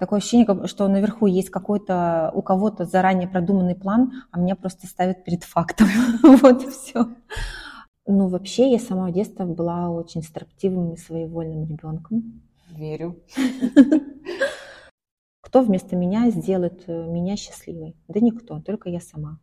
[0.00, 5.24] Такое ощущение, что наверху есть какой-то у кого-то заранее продуманный план, а меня просто ставят
[5.24, 5.88] перед фактом.
[6.22, 7.06] Вот и все.
[8.06, 12.40] Ну, вообще, я сама в детстве была очень строптивым и своевольным ребенком.
[12.70, 13.22] Верю.
[15.42, 17.94] Кто вместо меня сделает э, меня счастливой?
[18.08, 19.38] Да никто, только я сама.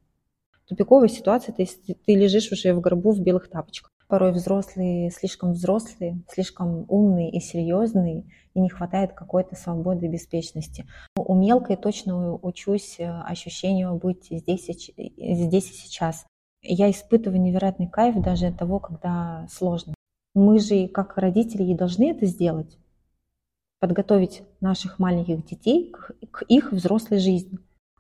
[0.66, 3.92] Тупиковая ситуация, ты, ты лежишь уже в гробу в белых тапочках.
[4.08, 10.88] Порой взрослые слишком взрослые, слишком умные и серьезные, и не хватает какой-то свободы и беспечности.
[11.18, 16.26] У мелкой точно учусь э, ощущению быть здесь и, здесь и сейчас.
[16.62, 19.94] Я испытываю невероятный кайф даже от того, когда сложно.
[20.34, 22.78] Мы же, как родители, и должны это сделать
[23.80, 25.92] подготовить наших маленьких детей
[26.32, 27.60] к их взрослой жизни.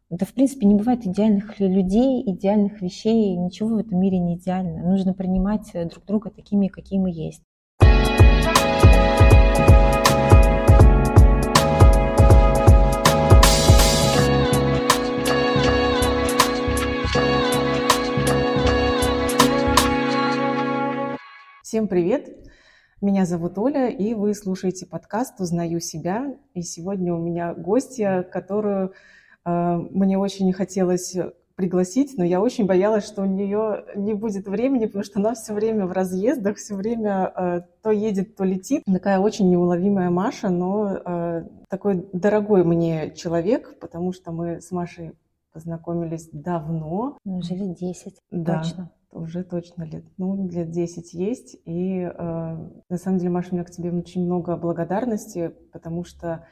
[0.09, 4.81] Да, в принципе, не бывает идеальных людей, идеальных вещей, ничего в этом мире не идеально.
[4.89, 7.43] Нужно принимать э, друг друга такими, какие мы есть.
[21.63, 22.29] Всем привет!
[23.01, 26.33] Меня зовут Оля, и вы слушаете подкаст «Узнаю себя».
[26.53, 28.93] И сегодня у меня гостья, которую
[29.47, 31.15] мне очень хотелось
[31.57, 35.53] пригласить, но я очень боялась, что у нее не будет времени, потому что она все
[35.53, 38.83] время в разъездах, все время э, то едет, то летит.
[38.85, 45.13] Такая очень неуловимая Маша, но э, такой дорогой мне человек, потому что мы с Машей
[45.51, 47.17] познакомились давно.
[47.25, 48.59] Уже лет 10, да.
[48.59, 51.57] точно уже точно лет, ну, лет 10 есть.
[51.65, 52.09] И э,
[52.89, 56.45] на самом деле, Маша, у меня к тебе очень много благодарности, потому что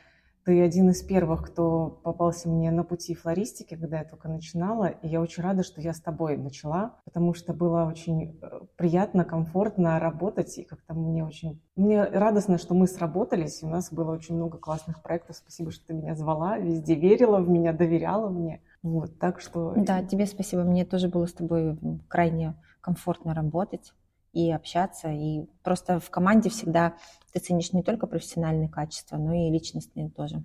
[0.46, 4.86] ты один из первых, кто попался мне на пути флористики, когда я только начинала.
[4.86, 9.26] И я очень рада, что я с тобой начала, потому что было очень э, приятно,
[9.26, 10.60] комфортно работать.
[10.60, 11.60] И как-то мне очень...
[11.76, 15.36] Мне радостно, что мы сработались, и у нас было очень много классных проектов.
[15.36, 18.62] Спасибо, что ты меня звала, везде верила в меня, доверяла мне.
[18.84, 19.74] Вот, так что...
[19.76, 20.62] Да, тебе спасибо.
[20.62, 21.76] Мне тоже было с тобой
[22.08, 23.94] крайне комфортно работать
[24.36, 25.10] и общаться.
[25.10, 26.94] И просто в команде всегда
[27.34, 30.44] ты ценишь не только профессиональные качества, но и личностные тоже.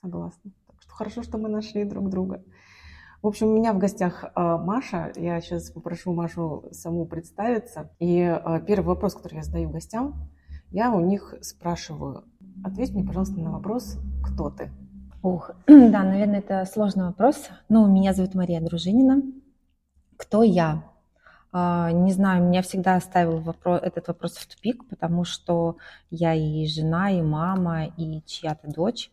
[0.00, 0.50] Согласна.
[0.66, 2.42] Так что хорошо, что мы нашли друг друга.
[3.20, 5.12] В общем, у меня в гостях а, Маша.
[5.14, 7.90] Я сейчас попрошу Машу саму представиться.
[8.00, 10.28] И а, первый вопрос, который я задаю гостям,
[10.70, 12.24] я у них спрашиваю,
[12.64, 14.72] ответь мне, пожалуйста, на вопрос, кто ты?
[15.22, 17.50] Ух, да, наверное, это сложный вопрос.
[17.68, 19.22] Ну, меня зовут Мария Дружинина.
[20.16, 20.91] Кто я?
[21.52, 25.76] А, не знаю, меня всегда оставил вопрос, этот вопрос в тупик, потому что
[26.10, 29.10] я и жена, и мама, и чья-то дочь.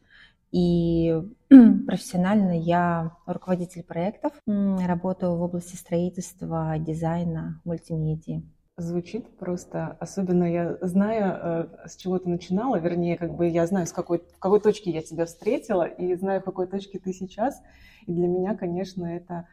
[0.52, 8.44] И профессионально я руководитель проектов, работаю в области строительства, дизайна, мультимедии
[8.82, 13.86] звучит просто, особенно я знаю, э, с чего ты начинала, вернее, как бы я знаю,
[13.88, 17.62] с какой, в какой точке я тебя встретила, и знаю, в какой точке ты сейчас.
[18.08, 19.48] И для меня, конечно, это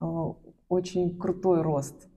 [0.00, 0.04] э,
[0.68, 2.08] очень крутой рост.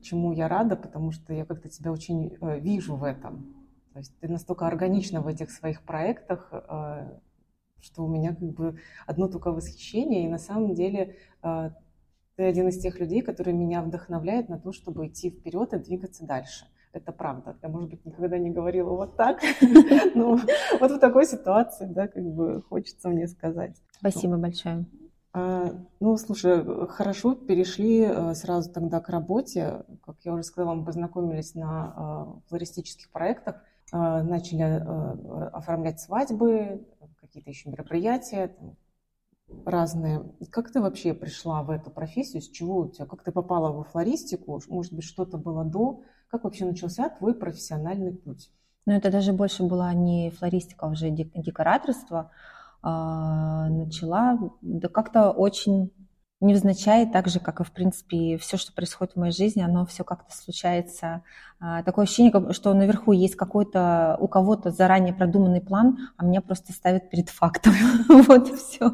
[0.00, 3.54] Чему я рада, потому что я как-то тебя очень э, вижу в этом.
[3.92, 6.52] То есть ты настолько органична в этих своих проектах,
[7.80, 10.24] что у меня как бы одно только восхищение.
[10.24, 11.16] И на самом деле
[12.36, 16.26] ты один из тех людей, которые меня вдохновляют на то, чтобы идти вперед и двигаться
[16.26, 16.66] дальше.
[16.92, 17.56] Это правда.
[17.62, 19.40] Я, может быть, никогда не говорила вот так,
[20.14, 20.38] но
[20.80, 23.76] вот в такой ситуации, да, как бы хочется мне сказать.
[23.98, 24.86] Спасибо большое.
[25.36, 25.68] А,
[25.98, 29.84] ну, слушай, хорошо, перешли э, сразу тогда к работе.
[30.04, 33.56] Как я уже сказала, мы познакомились на э, флористических проектах,
[33.92, 34.62] э, начали
[35.52, 36.86] оформлять свадьбы,
[37.20, 38.54] какие-то еще мероприятия,
[39.66, 40.24] разные.
[40.52, 42.40] Как ты вообще пришла в эту профессию?
[42.40, 43.06] С чего у тебя?
[43.06, 44.60] Как ты попала во флористику?
[44.68, 46.02] Может быть, что-то было до?
[46.28, 48.52] Как вообще начался твой профессиональный путь?
[48.86, 52.30] Ну, это даже больше была не флористика, а уже декораторство.
[52.86, 55.90] А, начала, да как-то очень
[56.40, 60.04] невзначай, так же, как и, в принципе, все, что происходит в моей жизни, оно все
[60.04, 61.22] как-то случается.
[61.60, 66.74] А, такое ощущение, что наверху есть какой-то, у кого-то заранее продуманный план, а меня просто
[66.74, 67.72] ставят перед фактом.
[68.28, 68.92] вот и все.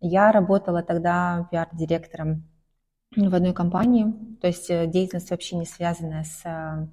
[0.00, 2.42] Я работала тогда пиар-директором
[3.14, 6.88] в одной компании, то есть э, деятельность вообще не связанная с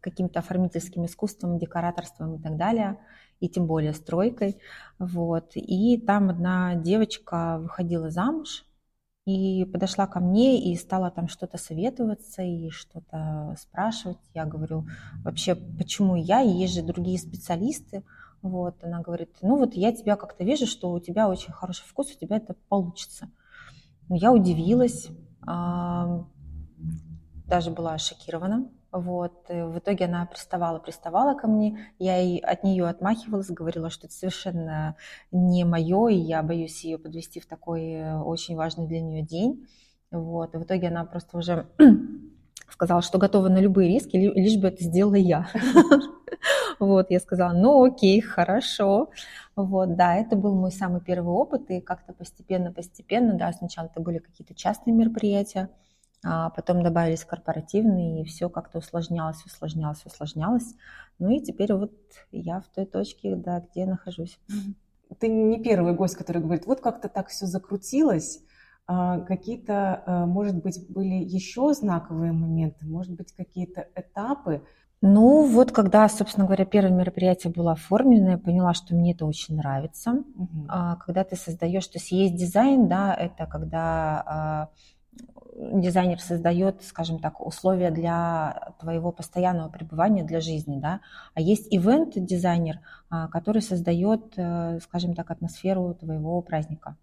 [0.00, 2.98] каким-то оформительским искусством, декораторством и так далее
[3.40, 4.60] и тем более стройкой.
[4.98, 5.52] Вот.
[5.54, 8.64] И там одна девочка выходила замуж
[9.26, 14.18] и подошла ко мне и стала там что-то советоваться и что-то спрашивать.
[14.34, 14.86] Я говорю,
[15.24, 16.40] вообще, почему я?
[16.40, 18.04] Есть же другие специалисты.
[18.42, 22.14] Вот, она говорит, ну вот я тебя как-то вижу, что у тебя очень хороший вкус,
[22.14, 23.30] у тебя это получится.
[24.08, 25.08] Я удивилась,
[27.46, 29.32] даже была шокирована, Вот.
[29.48, 31.78] И в итоге она приставала, приставала ко мне.
[31.98, 34.96] Я и от нее отмахивалась, говорила, что это совершенно
[35.30, 39.68] не мое, и я боюсь ее подвести в такой э, очень важный для нее день.
[40.10, 40.54] Вот.
[40.54, 41.66] В итоге она просто уже
[42.68, 45.48] сказала, что готова на любые риски, лишь бы это сделала я.
[46.78, 49.10] Вот, я сказала, ну окей, хорошо.
[49.54, 54.16] Вот, да, это был мой самый первый опыт, и как-то постепенно-постепенно, да, сначала это были
[54.16, 55.68] какие-то частные мероприятия,
[56.22, 60.74] а потом добавились корпоративные, и все как-то усложнялось, усложнялось, усложнялось.
[61.18, 61.92] Ну и теперь вот
[62.30, 64.38] я в той точке, да, где нахожусь.
[65.18, 68.42] Ты не первый гость, который говорит, вот как-то так все закрутилось,
[68.86, 74.62] а, какие-то, а, может быть, были еще знаковые моменты, может быть, какие-то этапы?
[75.02, 79.56] Ну, вот когда, собственно говоря, первое мероприятие было оформлено, я поняла, что мне это очень
[79.56, 80.12] нравится.
[80.12, 80.66] Угу.
[81.06, 84.68] Когда ты создаешь, то есть есть дизайн, да, это когда
[85.56, 91.00] дизайнер создает, скажем так, условия для твоего постоянного пребывания, для жизни, да,
[91.34, 92.80] а есть ивент-дизайнер,
[93.30, 96.96] который создает, э, скажем так, атмосферу твоего праздника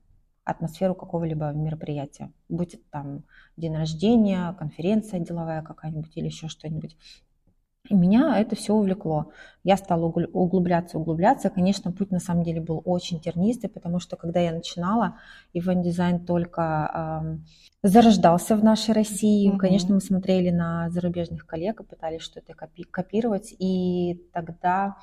[0.47, 3.23] атмосферу какого-либо мероприятия, будь это там
[3.57, 6.95] день рождения, конференция деловая какая-нибудь или еще что-нибудь.
[7.89, 9.31] И меня это все увлекло.
[9.63, 11.49] Я стала углубляться, углубляться.
[11.49, 15.17] Конечно, путь на самом деле был очень тернистый, потому что когда я начинала,
[15.53, 17.41] ивент-дизайн только
[17.83, 19.51] э, зарождался в нашей России.
[19.51, 19.57] Mm-hmm.
[19.57, 23.55] Конечно, мы смотрели на зарубежных коллег и пытались что-то копи- копировать.
[23.59, 24.95] И тогда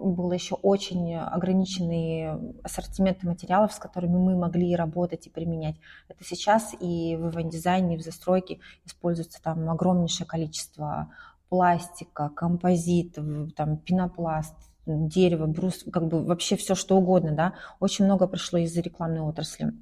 [0.00, 2.30] был еще очень ограниченный
[2.62, 5.76] ассортимент материалов, с которыми мы могли работать и применять.
[6.08, 11.12] Это сейчас и в ивент-дизайне, и в застройке используется там огромнейшее количество
[11.48, 13.18] пластика, композит,
[13.56, 14.54] там, пенопласт,
[14.86, 17.54] дерево, брус, как бы вообще все что угодно, да.
[17.80, 19.72] Очень много пришло из-за рекламной отрасли.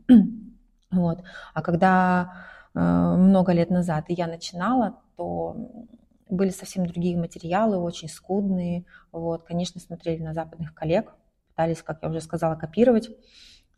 [0.91, 1.23] вот.
[1.55, 2.32] А когда
[2.75, 5.56] э, много лет назад я начинала, то
[6.31, 8.85] были совсем другие материалы, очень скудные.
[9.13, 11.15] Вот, конечно, смотрели на западных коллег,
[11.49, 13.11] пытались, как я уже сказала, копировать.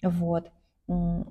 [0.02, 0.50] Вот.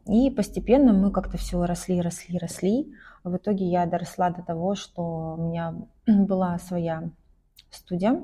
[0.07, 2.93] И постепенно мы как-то все росли, росли, росли.
[3.23, 5.75] В итоге я доросла до того, что у меня
[6.07, 7.11] была своя
[7.69, 8.21] студия.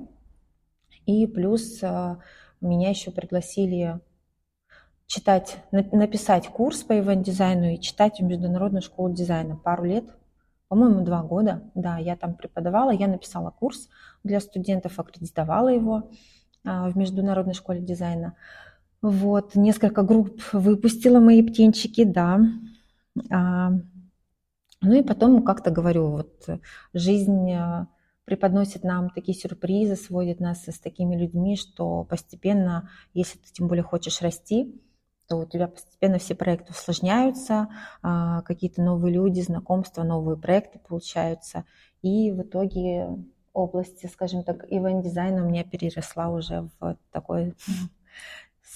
[1.06, 2.16] И плюс э,
[2.62, 4.00] меня еще пригласили
[5.08, 10.06] читать, написать курс по ивент-дизайну и читать в Международную школу дизайна пару лет
[10.68, 11.70] по-моему, два года.
[11.76, 13.90] Да, я там преподавала, я написала курс
[14.24, 16.10] для студентов, аккредитовала его
[16.64, 18.36] а, в Международной школе дизайна.
[19.02, 22.40] Вот, несколько групп выпустила мои птенчики, да.
[23.32, 23.72] А,
[24.82, 26.48] ну и потом, как-то говорю, вот
[26.94, 27.88] жизнь а,
[28.26, 33.84] преподносит нам такие сюрпризы, сводит нас с такими людьми, что постепенно, если ты тем более
[33.84, 34.82] хочешь расти,
[35.27, 37.69] то у тебя постепенно все проекты усложняются,
[38.01, 41.66] а, какие-то новые люди, знакомства, новые проекты получаются.
[42.01, 43.10] И в итоге
[43.54, 47.56] область, скажем так, ивент-дизайна у меня переросла уже в такое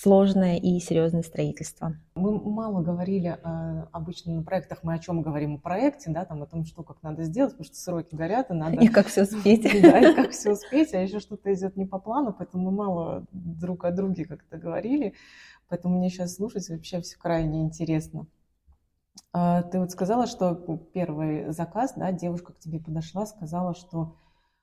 [0.01, 1.95] сложное и серьезное строительство.
[2.15, 5.55] Мы мало говорили э, обычно на проектах, мы о чем говорим?
[5.55, 8.53] О проекте, да, там о том, что как надо сделать, потому что сроки горят, и
[8.53, 8.77] надо...
[8.77, 9.63] И как все успеть.
[9.81, 13.25] Да, и как все успеть, а еще что-то идет не по плану, поэтому мы мало
[13.31, 15.15] друг о друге как-то говорили.
[15.69, 18.27] Поэтому мне сейчас слушать вообще все крайне интересно.
[19.31, 20.55] А, ты вот сказала, что
[20.93, 24.15] первый заказ, да, девушка к тебе подошла, сказала, что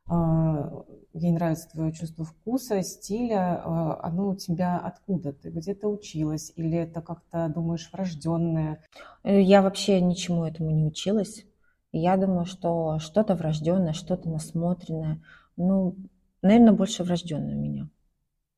[0.09, 5.33] а, ей нравится твое чувство вкуса, стиля, а, оно у тебя откуда?
[5.33, 8.85] Ты где-то училась или это как-то, думаешь, врожденное?
[9.23, 11.45] Э, я вообще ничему этому не училась.
[11.93, 15.23] Я думаю, что что-то врожденное, что-то насмотренное.
[15.57, 15.97] Ну,
[16.43, 17.89] наверное, больше врожденное у меня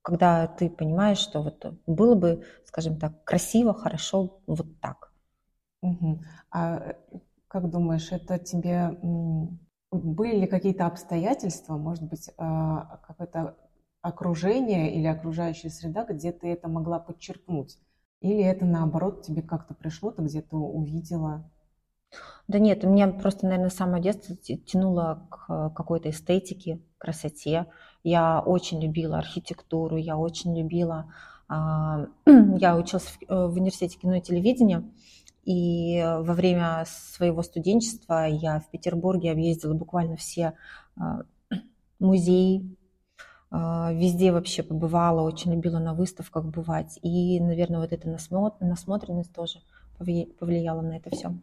[0.09, 5.13] когда ты понимаешь, что вот было бы, скажем так, красиво, хорошо вот так.
[5.83, 6.23] Угу.
[6.51, 6.95] А
[7.47, 8.99] как думаешь, это тебе
[9.91, 13.59] были ли какие-то обстоятельства, может быть, а, какое-то
[14.01, 17.77] окружение или окружающая среда, где ты это могла подчеркнуть?
[18.23, 21.51] Или это наоборот тебе как-то пришло, ты где-то увидела?
[22.49, 27.67] Да нет, у меня просто, наверное, с самого детства тянуло к какой-то эстетике, красоте.
[28.09, 31.13] Я очень любила архитектуру, я очень любила...
[31.47, 32.07] А,
[32.57, 34.83] я училась в, э, в университете кино и телевидения,
[35.45, 40.55] и во время своего студенчества я в Петербурге объездила буквально все
[40.97, 41.23] а,
[41.99, 42.77] музеи,
[43.51, 46.99] а, везде вообще побывала, очень любила на выставках бывать.
[47.03, 49.59] И, наверное, вот эта насмотренность тоже
[49.99, 51.35] повлияла на это все.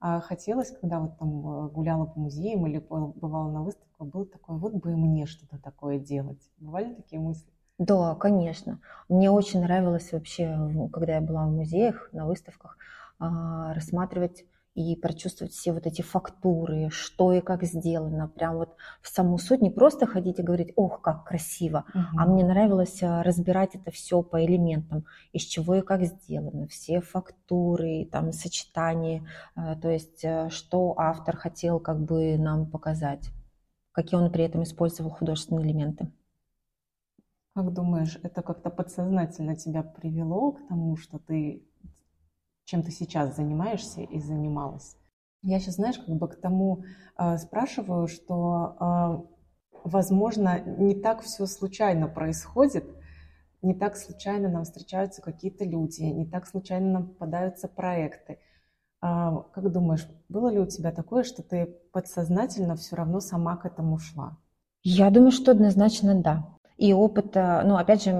[0.00, 4.56] А хотелось, когда вот там э, гуляла по музеям или бывала на выставках, было такое,
[4.56, 6.40] вот бы и мне что-то такое делать.
[6.58, 7.50] Бывали такие мысли?
[7.78, 8.80] Да, конечно.
[9.08, 10.58] Мне очень нравилось вообще,
[10.92, 12.78] когда я была в музеях, на выставках,
[13.18, 14.44] а, рассматривать
[14.76, 19.62] и прочувствовать все вот эти фактуры, что и как сделано, прям вот в саму суть,
[19.62, 22.04] не просто ходить и говорить, ох, как красиво, угу.
[22.18, 27.00] а мне нравилось э, разбирать это все по элементам, из чего и как сделано, все
[27.00, 29.26] фактуры, там, сочетания,
[29.56, 33.30] э, то есть э, что автор хотел как бы нам показать,
[33.96, 36.12] какие он при этом использовал художественные элементы.
[37.54, 41.66] Как думаешь, это как-то подсознательно тебя привело к тому, что ты
[42.66, 44.96] чем ты сейчас занимаешься и занималась.
[45.42, 46.82] Я сейчас, знаешь, как бы к тому
[47.16, 52.84] э, спрашиваю, что, э, возможно, не так все случайно происходит,
[53.62, 58.40] не так случайно нам встречаются какие-то люди, не так случайно нам попадаются проекты.
[59.00, 63.66] А, как думаешь, было ли у тебя такое, что ты подсознательно все равно сама к
[63.66, 64.36] этому шла?
[64.82, 66.46] Я думаю, что однозначно да.
[66.76, 68.12] И опыт, ну, опять же,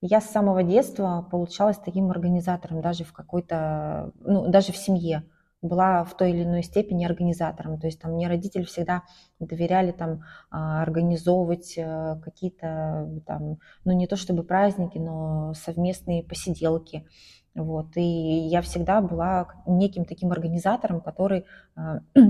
[0.00, 5.24] я с самого детства получалась таким организатором, даже в какой-то, ну, даже в семье
[5.64, 7.80] была в той или иной степени организатором.
[7.80, 9.02] То есть там мне родители всегда
[9.40, 17.06] доверяли там а, организовывать э, какие-то там, ну не то чтобы праздники, но совместные посиделки.
[17.54, 17.96] Вот.
[17.96, 21.44] И я всегда была неким таким организатором, который
[21.76, 22.00] а,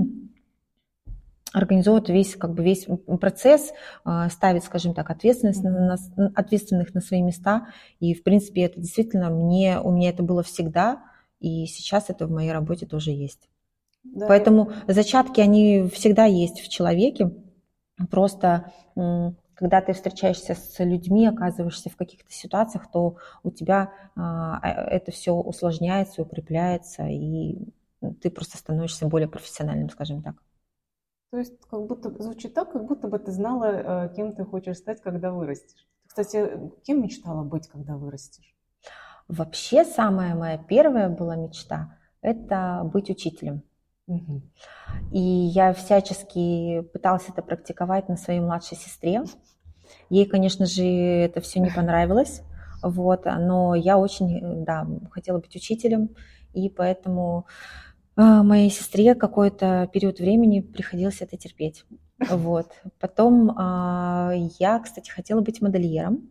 [1.53, 2.85] организовывает весь, как бы весь
[3.19, 3.71] процесс,
[4.03, 5.97] а, ставит, скажем так, ответственность на,
[6.35, 7.67] ответственных на свои места.
[7.99, 11.03] И, в принципе, это действительно мне, у меня это было всегда,
[11.39, 13.49] и сейчас это в моей работе тоже есть.
[14.03, 17.31] Да, Поэтому зачатки, они всегда есть в человеке.
[18.11, 18.71] Просто
[19.55, 25.11] когда ты встречаешься с людьми, оказываешься в каких-то ситуациях, то у тебя а, э, это
[25.11, 27.57] все усложняется, укрепляется, и
[28.21, 30.35] ты просто становишься более профессиональным, скажем так.
[31.31, 34.77] То есть как будто звучит так, как будто бы ты знала, э, кем ты хочешь
[34.77, 35.87] стать, когда вырастешь.
[36.07, 38.55] Кстати, кем мечтала быть, когда вырастешь?
[39.27, 43.63] Вообще самая моя первая была мечта– это быть учителем.
[44.07, 44.41] Угу.
[45.11, 49.23] И я всячески пыталась это практиковать на своей младшей сестре.
[50.09, 52.41] Ей, конечно же, это все не понравилось,
[52.81, 56.09] вот, но я очень, да, хотела быть учителем,
[56.53, 57.45] и поэтому
[58.15, 61.85] а, моей сестре какой-то период времени приходилось это терпеть.
[62.29, 62.71] Вот.
[62.99, 66.29] Потом а, я, кстати, хотела быть модельером.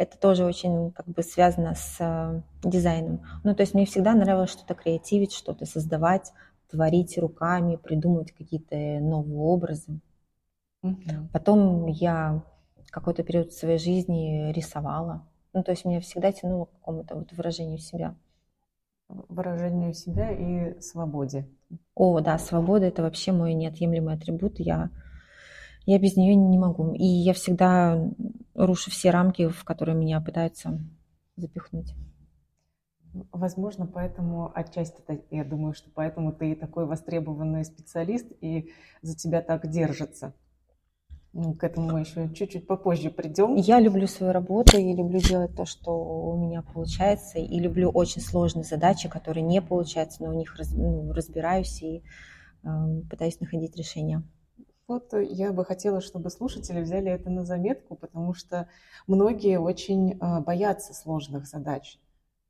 [0.00, 3.20] Это тоже очень как бы связано с а, дизайном.
[3.44, 6.32] Ну, то есть мне всегда нравилось что-то креативить, что-то создавать,
[6.70, 10.00] творить руками, придумывать какие-то новые образы.
[11.34, 12.42] Потом я
[12.88, 15.28] какой-то период своей жизни рисовала.
[15.52, 18.16] Ну, то есть меня всегда тянуло к какому-то вот выражению себя
[19.28, 21.46] выражению себя и свободе.
[21.94, 24.60] О, да, свобода это вообще мой неотъемлемый атрибут.
[24.60, 24.88] Я,
[25.86, 26.94] я без нее не могу.
[26.94, 27.98] И я всегда
[28.54, 30.78] рушу все рамки, в которые меня пытаются
[31.36, 31.94] запихнуть.
[33.32, 38.70] Возможно, поэтому отчасти, я думаю, что поэтому ты такой востребованный специалист, и
[39.02, 40.32] за тебя так держится.
[41.32, 43.54] Ну, к этому мы еще чуть-чуть попозже придем.
[43.54, 48.20] Я люблю свою работу и люблю делать то, что у меня получается, и люблю очень
[48.20, 52.02] сложные задачи, которые не получаются, но у них раз, ну, разбираюсь и
[52.64, 52.68] э,
[53.08, 54.24] пытаюсь находить решения.
[54.90, 58.68] Вот я бы хотела, чтобы слушатели взяли это на заметку, потому что
[59.06, 62.00] многие очень э, боятся сложных задач.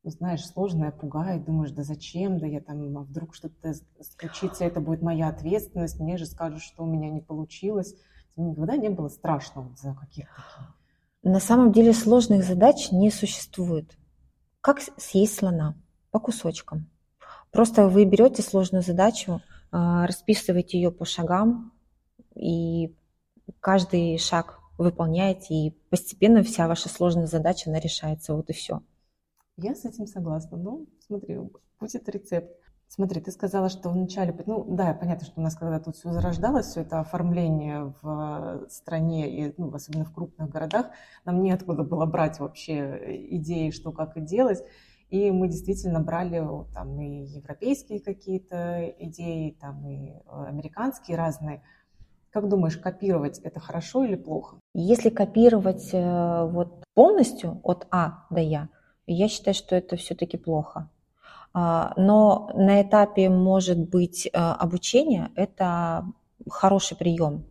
[0.04, 4.80] Ну, знаешь, сложное пугает, думаешь, да зачем, да я там, а вдруг что-то случится, это
[4.80, 7.94] будет моя ответственность, мне же скажут, что у меня не получилось
[8.36, 10.42] никогда не было страшно вот за каких-то
[11.22, 13.98] На самом деле сложных задач не существует.
[14.62, 15.76] Как съесть слона?
[16.10, 16.90] По кусочкам.
[17.52, 21.72] Просто вы берете сложную задачу, а, расписываете ее по шагам,
[22.34, 22.94] и
[23.60, 28.34] каждый шаг выполняете, и постепенно вся ваша сложная задача, она решается.
[28.34, 28.80] Вот и все.
[29.56, 30.56] Я с этим согласна.
[30.56, 31.38] Ну, смотри,
[31.78, 32.50] будет рецепт.
[32.88, 36.66] Смотри, ты сказала, что вначале, ну да, понятно, что у нас когда тут все зарождалось,
[36.66, 40.86] все это оформление в стране, и, ну, особенно в крупных городах,
[41.24, 44.64] нам неоткуда было брать вообще идеи, что как и делать.
[45.08, 51.62] И мы действительно брали там и европейские какие-то идеи, там и американские разные.
[52.32, 54.56] Как думаешь, копировать это хорошо или плохо?
[54.72, 58.68] Если копировать э, вот полностью от А до Я,
[59.06, 60.88] я считаю, что это все-таки плохо.
[61.52, 66.04] А, но на этапе, может быть, э, обучения это
[66.48, 67.44] хороший прием,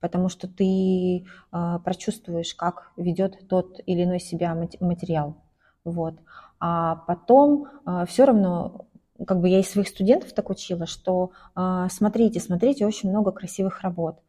[0.00, 5.36] потому что ты э, прочувствуешь, как ведет тот или иной себя материал.
[5.84, 6.14] Вот.
[6.58, 7.68] А потом
[8.08, 8.86] все равно,
[9.26, 14.20] как бы я из своих студентов так учила, что смотрите, смотрите очень много красивых работ,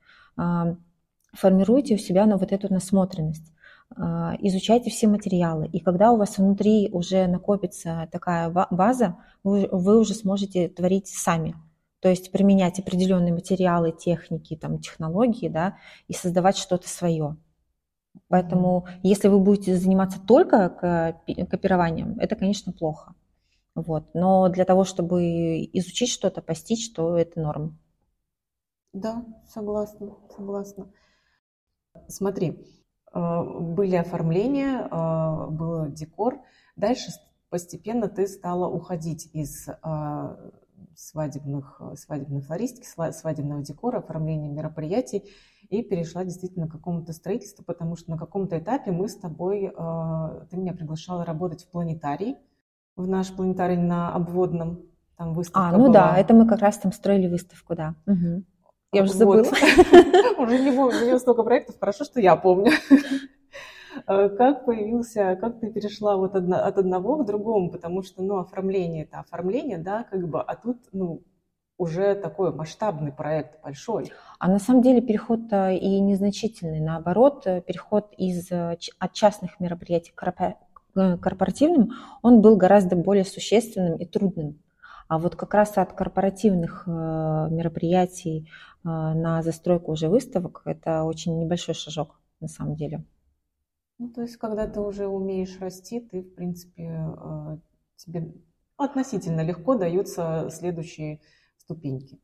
[1.34, 3.54] формируйте у себя на вот эту насмотренность.
[3.96, 5.68] а, изучайте все материалы.
[5.68, 11.56] И когда у вас внутри уже накопится такая база, вы, вы уже сможете творить сами.
[12.00, 15.78] То есть применять определенные материалы, техники, там, технологии, да,
[16.08, 17.38] и создавать что-то свое.
[18.28, 20.70] Поэтому, если вы будете заниматься только
[21.50, 23.14] копированием, это, конечно, плохо.
[23.78, 24.10] Вот.
[24.16, 27.78] Но для того, чтобы изучить что-то, постичь, то это норм.
[28.92, 30.92] Да, согласна, согласна.
[32.08, 32.66] Смотри,
[33.14, 36.42] э, были оформления, э, был декор.
[36.76, 37.12] Дальше
[37.50, 40.52] постепенно ты стала уходить из э,
[40.96, 45.30] свадебных, свадебной флористики, свадебного декора, оформления мероприятий
[45.70, 49.70] и перешла действительно к какому-то строительству, потому что на каком-то этапе мы с тобой,
[50.50, 52.38] ты меня приглашала работать в планетарий,
[52.98, 54.82] в наш планетарий на обводном,
[55.18, 55.94] там выставка А, ну была.
[55.94, 57.96] да, это мы как раз там строили выставку, да.
[58.08, 58.44] Угу.
[58.94, 59.44] Я уже забыла.
[60.38, 62.72] Уже не помню, у меня столько проектов, хорошо, что я помню.
[64.06, 69.06] Э, как появился, как ты перешла вот от одного к другому, потому что, ну, оформление
[69.06, 71.24] это оформление, да, как бы, а тут, ну,
[71.78, 74.12] уже такой масштабный проект, большой.
[74.40, 76.80] А на самом деле переход и незначительный.
[76.80, 80.22] Наоборот, э, переход из, э, от частных мероприятий к
[81.22, 84.62] корпоративным, он был гораздо более существенным и трудным.
[85.08, 88.50] А вот как раз от корпоративных мероприятий
[88.84, 93.06] на застройку уже выставок это очень небольшой шажок на самом деле.
[94.00, 97.58] Ну, то есть, когда ты уже умеешь расти, ты, в принципе, э,
[97.96, 98.32] тебе
[98.78, 101.20] относительно легко даются следующие
[101.58, 102.20] ступеньки.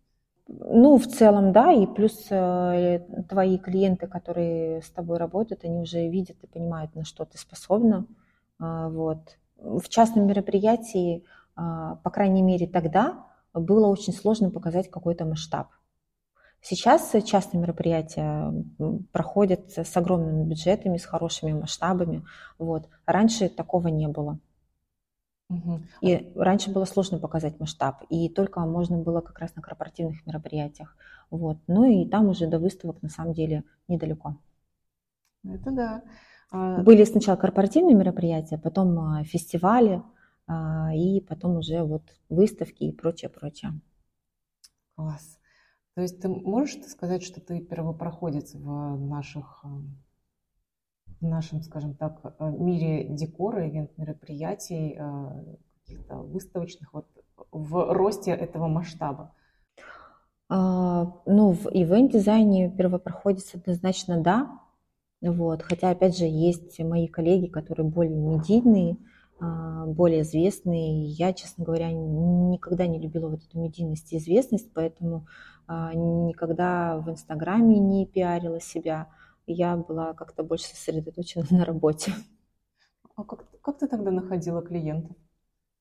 [0.47, 6.07] Ну, в целом, да, и плюс э, твои клиенты, которые с тобой работают, они уже
[6.09, 8.05] видят и понимают, на что ты способна.
[8.63, 9.37] А, вот.
[9.57, 15.67] В частном мероприятии, а, по крайней мере, тогда было очень сложно показать какой-то масштаб.
[16.61, 18.53] Сейчас частные мероприятия
[19.11, 22.23] проходят с огромными бюджетами, с хорошими масштабами.
[22.57, 22.87] Вот.
[23.05, 24.39] Раньше такого не было.
[25.49, 25.81] Угу.
[25.99, 30.95] И раньше было сложно показать масштаб, и только можно было как раз на корпоративных мероприятиях.
[31.29, 31.57] Вот.
[31.67, 34.37] Ну и там уже до выставок на самом деле недалеко.
[35.43, 36.03] Это да.
[36.53, 36.83] А...
[36.83, 40.03] Были сначала корпоративные мероприятия, потом а, фестивали,
[40.45, 43.71] а, и потом уже вот выставки и прочее, прочее.
[44.95, 45.39] Класс.
[45.95, 49.63] То есть ты можешь сказать, что ты первопроходец в наших
[51.19, 54.99] в нашем, скажем так, мире декора, ивент-мероприятий,
[55.85, 57.07] каких-то выставочных, вот
[57.51, 59.33] в росте этого масштаба?
[60.49, 64.59] А, ну, в ивент-дизайне первопроходец однозначно да.
[65.23, 65.61] Вот.
[65.61, 68.97] Хотя, опять же, есть мои коллеги, которые более медийные,
[69.39, 71.05] а, более известные.
[71.05, 75.25] Я, честно говоря, никогда не любила вот эту медийность и известность, поэтому
[75.65, 79.07] а, никогда в Инстаграме не пиарила себя.
[79.47, 82.13] Я была как-то больше сосредоточена на работе.
[83.15, 85.15] А как, как ты тогда находила клиентов?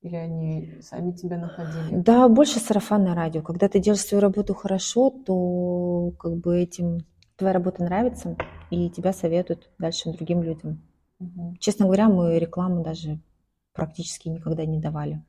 [0.02, 2.00] Или они сами тебя находили?
[2.00, 3.42] Да, больше сарафанное радио.
[3.42, 7.00] Когда ты делаешь свою работу хорошо, то как бы этим
[7.42, 8.36] твоя работа нравится,
[8.70, 10.80] и тебя советуют дальше другим людям.
[11.18, 11.56] Угу.
[11.58, 13.20] Честно говоря, мы рекламу даже
[13.72, 15.24] практически никогда не давали.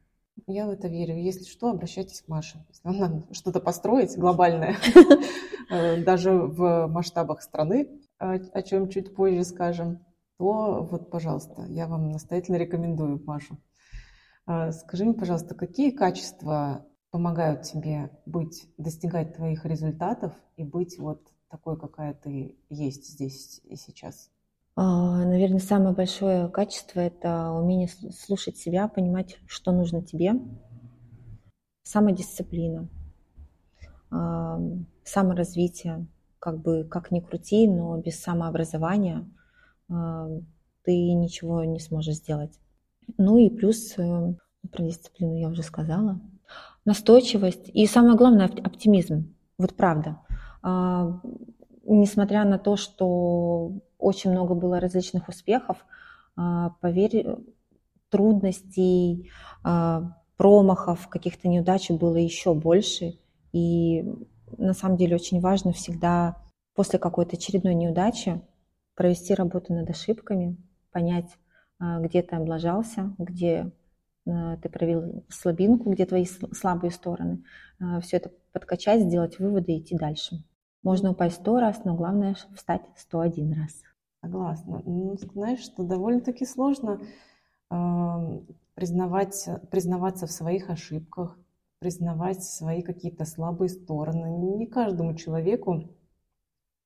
[0.45, 1.17] Я в это верю.
[1.17, 2.63] Если что, обращайтесь к Маше.
[2.69, 4.77] Если вам надо что-то построить глобальное,
[5.71, 10.05] э, даже в масштабах страны, о чем чуть позже скажем,
[10.37, 13.57] то вот, пожалуйста, я вам настоятельно рекомендую Машу.
[14.45, 21.32] А, скажи мне, пожалуйста, какие качества помогают тебе быть, достигать твоих результатов и быть вот
[21.53, 24.31] такой, какая ты есть здесь и сейчас?
[24.75, 30.33] А, Наверное, самое большое качество– это умение слушать себя, понимать, что нужно тебе,
[31.83, 32.89] самодисциплина,
[34.09, 34.59] а,
[35.03, 36.07] саморазвитие.
[36.39, 39.29] Как бы, как ни крути, но без самообразования
[39.89, 40.27] а,
[40.81, 42.59] ты ничего не сможешь сделать.
[43.17, 44.35] Ну и плюс, э,
[44.71, 46.19] про дисциплину я уже сказала,
[46.83, 49.35] настойчивость и самое главное– оптимизм.
[49.57, 50.17] Вот правда.
[50.63, 53.73] Несмотря на то, что
[54.03, 55.85] очень много было различных успехов.
[56.35, 57.25] А, поверь,
[58.09, 59.31] трудностей,
[59.63, 63.19] а, промахов, каких-то неудач было еще больше.
[63.53, 64.03] И
[64.57, 66.37] на самом деле очень важно всегда
[66.75, 68.41] после какой-то очередной неудачи
[68.95, 70.57] провести работу над ошибками,
[70.91, 71.37] понять,
[71.79, 73.71] а, где ты облажался, где
[74.25, 77.43] ты проявил слабинку, где твои слабые стороны.
[78.01, 80.45] Все это подкачать, сделать выводы и идти дальше.
[80.83, 83.81] Можно упасть сто раз, но главное встать сто один раз.
[84.21, 84.81] Согласна.
[84.85, 87.01] Ну, знаешь, что довольно-таки сложно
[87.71, 87.75] э,
[88.75, 91.37] признавать, признаваться в своих ошибках,
[91.79, 94.27] признавать свои какие-то слабые стороны.
[94.57, 95.89] Не каждому человеку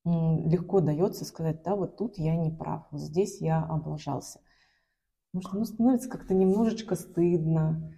[0.05, 4.39] легко дается сказать, да, вот тут я не прав, вот здесь я облажался.
[5.31, 7.93] Потому что ну, становится как-то немножечко стыдно.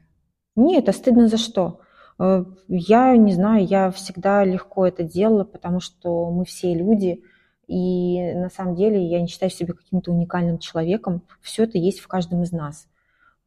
[0.55, 1.81] Нет, а стыдно за что?
[2.19, 7.23] Э, я не знаю, я всегда легко это делала, потому что мы все люди,
[7.67, 11.21] и на самом деле я не считаю себя каким-то уникальным человеком.
[11.41, 12.87] Все это есть в каждом из нас.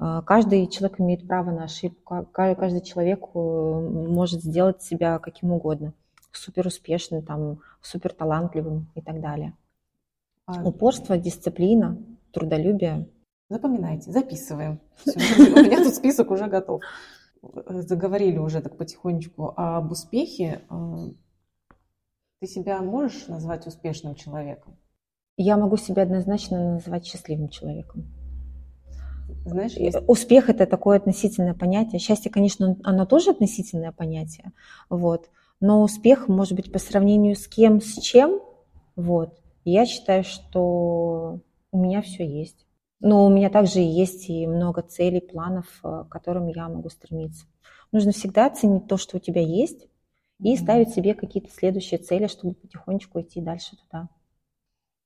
[0.00, 5.92] Э, каждый человек имеет право на ошибку, каждый человек э, может сделать себя каким угодно.
[6.32, 9.52] Супер успешным, там, супер талантливым и так далее.
[10.46, 10.64] А...
[10.64, 11.98] Упорство, дисциплина,
[12.32, 13.06] трудолюбие.
[13.50, 14.80] Запоминайте, записываем.
[14.96, 15.12] Все,
[15.52, 16.80] у меня тут список уже готов
[17.42, 21.10] заговорили уже так потихонечку об успехе, э,
[22.40, 24.76] ты себя можешь назвать успешным человеком?
[25.36, 28.06] Я могу себя однозначно назвать счастливым человеком.
[29.44, 29.98] Знаешь, есть...
[30.06, 31.98] Успех– это такое относительное понятие.
[31.98, 34.52] Счастье, конечно, оно тоже относительное понятие.
[34.88, 35.30] Вот.
[35.60, 38.40] Но успех может быть по сравнению с кем, с чем.
[38.94, 39.40] Вот.
[39.64, 41.40] Я считаю, что
[41.72, 42.66] у меня все есть.
[43.04, 47.46] Но у меня также есть и много целей, планов, э, к которым я могу стремиться.
[47.90, 49.88] Нужно всегда ценить то, что у тебя есть,
[50.38, 50.56] и mm-hmm.
[50.56, 54.08] ставить себе какие-то следующие цели, чтобы потихонечку идти дальше туда.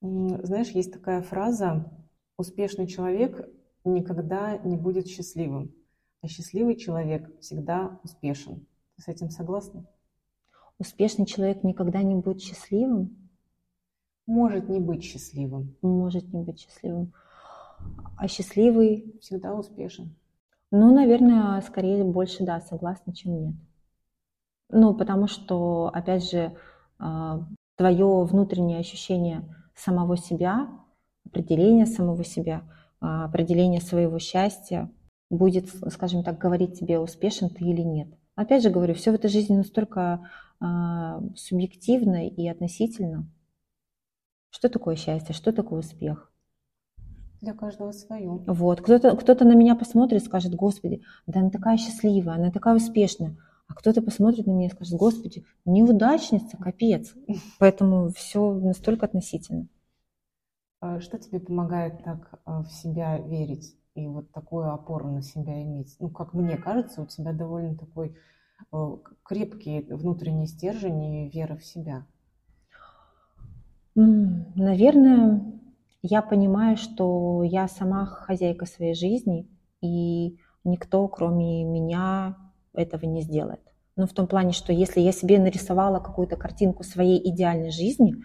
[0.03, 1.91] Знаешь, есть такая фраза
[2.37, 3.49] «Успешный человек
[3.83, 5.75] никогда не будет счастливым,
[6.21, 8.67] а счастливый человек всегда успешен».
[8.97, 9.87] Ты с этим согласна?
[10.79, 13.31] Успешный человек никогда не будет счастливым?
[14.27, 15.77] Может не быть счастливым.
[15.81, 17.15] Может не быть счастливым
[18.17, 20.15] а счастливый всегда успешен.
[20.71, 23.55] Ну, наверное, скорее больше, да, согласна, чем нет.
[24.71, 26.57] Ну, потому что, опять же,
[26.99, 30.69] а, твое внутреннее ощущение самого себя,
[31.25, 32.63] определение самого себя,
[33.01, 34.91] а, определение своего счастья
[35.31, 38.09] будет, скажем так, говорить тебе, успешен ты или нет.
[38.35, 43.31] Опять же говорю, все в этой жизни настолько а, субъективно и относительно.
[44.51, 46.33] Что такое счастье, что такое успех?
[47.41, 48.29] Для каждого свое.
[48.47, 48.81] Вот.
[48.81, 53.37] Кто-то кто на меня посмотрит и скажет, господи, да она такая счастливая, она такая успешная.
[53.69, 57.15] А кто-то посмотрит на меня и скажет, господи, неудачница, капец.
[57.59, 59.69] Поэтому все настолько относительно.
[60.81, 65.63] А что тебе помогает так а, в себя верить и вот такую опору на себя
[65.63, 65.97] иметь?
[65.99, 68.17] Ну, как мне кажется, у тебя довольно такой
[68.71, 72.07] а, крепкий внутренний стержень и вера в себя.
[73.95, 75.56] Наверное,
[76.03, 79.49] я понимаю, что я сама хозяйка своей жизни,
[79.81, 82.37] и никто, кроме меня,
[82.73, 83.61] этого не сделает.
[83.97, 88.17] Ну, в том плане, что если я себе нарисовала какую-то картинку своей идеальной жизни,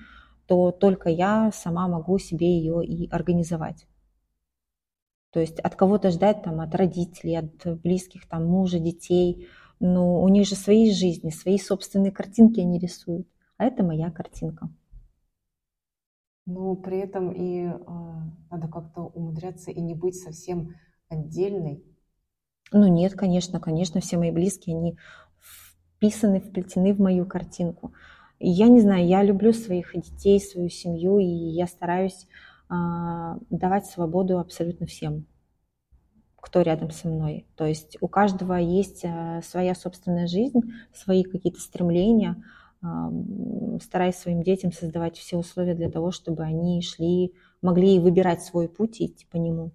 [0.46, 3.88] то только я сама могу себе ее и организовать.
[5.32, 9.48] То есть от кого-то ждать, там, от родителей, от близких, там, мужа, детей.
[9.80, 13.28] Но у них же свои жизни, свои собственные картинки они рисуют.
[13.58, 14.70] А это моя картинка.
[16.46, 17.76] Но при этом и э,
[18.50, 20.76] надо как-то умудряться и не быть совсем
[21.10, 21.84] отдельной.
[22.72, 24.98] Ну нет, конечно, конечно, все мои близкие, они
[25.40, 27.94] вписаны, вплетены в мою картинку.
[28.40, 32.28] И я не знаю, я люблю своих детей, свою семью, и я стараюсь
[32.70, 32.74] э,
[33.50, 35.28] давать свободу абсолютно всем,
[36.38, 37.46] кто рядом со мной.
[37.56, 40.60] То есть у каждого есть э, своя собственная жизнь,
[40.92, 42.44] свои какие-то стремления–
[43.82, 49.02] стараясь своим детям создавать все условия для того, чтобы они шли, могли выбирать свой путь
[49.02, 49.72] и идти по нему.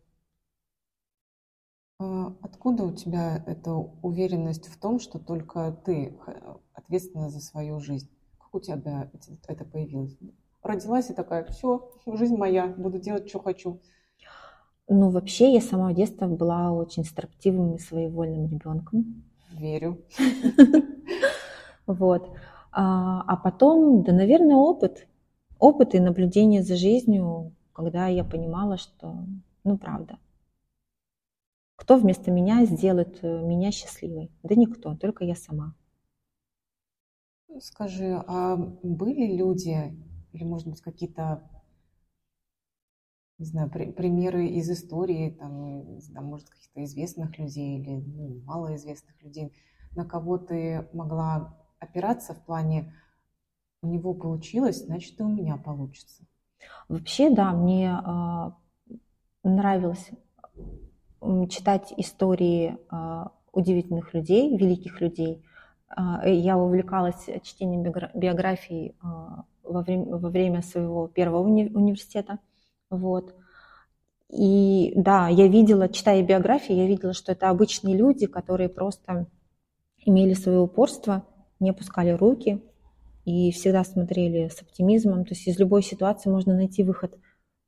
[1.99, 6.15] А откуда у тебя эта уверенность в том, что только ты
[6.75, 8.11] ответственна за свою жизнь?
[8.39, 9.11] Как у тебя
[9.49, 10.17] это появилось?
[10.63, 13.81] Родилась и такая, все, жизнь моя, буду делать, что хочу.
[14.89, 19.25] Ну, вообще, я с самого детства была очень строптивым и своевольным ребенком.
[19.53, 20.05] Верю.
[21.87, 22.37] Вот.
[22.79, 25.09] А, а потом, да, наверное, опыт.
[25.59, 29.17] Опыт и наблюдение за жизнью, когда я понимала, что,
[29.65, 30.19] ну, правда.
[31.77, 34.31] Кто вместо меня сделает э, меня счастливой?
[34.43, 35.75] Да никто, только я сама.
[37.61, 39.97] Скажи, а были люди,
[40.33, 41.49] или, может быть, какие-то,
[43.39, 49.23] не знаю, при, примеры из истории, там, знаю, может, каких-то известных людей или ну, малоизвестных
[49.23, 49.55] людей,
[49.93, 52.93] на кого ты могла опираться в плане
[53.83, 56.25] у него получилось, значит и у меня получится.
[56.89, 58.51] Вообще, да, мне э,
[59.45, 60.11] нравилось
[61.49, 65.45] читать истории э, удивительных людей, великих людей.
[65.97, 67.83] Э, я увлекалась чтением
[68.15, 68.93] биографий э,
[69.63, 72.39] во, время, во время своего первого уни- университета.
[72.91, 73.35] Вот.
[74.29, 79.27] И да, я видела, читая биографии, я видела, что это обычные люди, которые просто
[80.05, 81.25] имели свое упорство,
[81.61, 82.63] не опускали руки,
[83.27, 85.25] и всегда смотрели с оптимизмом.
[85.25, 87.19] То есть из любой ситуации можно найти выход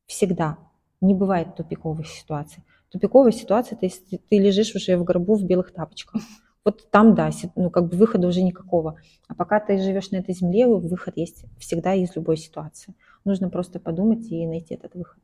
[0.07, 0.57] всегда.
[1.01, 2.63] Не бывает тупиковых ситуаций.
[2.89, 6.21] Тупиковая ситуация, то есть ты лежишь уже в гробу в белых тапочках.
[6.65, 8.97] Вот там, да, ну, как бы выхода уже никакого.
[9.27, 12.95] А пока ты живешь на этой земле, выход есть всегда из любой ситуации.
[13.23, 15.21] Нужно просто подумать и найти этот выход.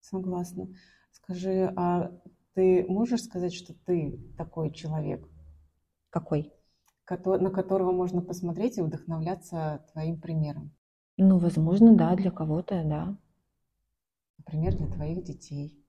[0.00, 0.68] Согласна.
[1.12, 2.10] Скажи, а
[2.54, 5.26] ты можешь сказать, что ты такой человек?
[6.10, 6.52] Какой?
[7.08, 10.72] На которого можно посмотреть и вдохновляться твоим примером.
[11.18, 13.16] Ну, возможно, да, для кого-то, да.
[14.38, 15.84] Например, для твоих детей.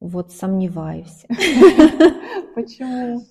[0.00, 1.26] Вот сомневаюсь.
[2.54, 3.22] Почему?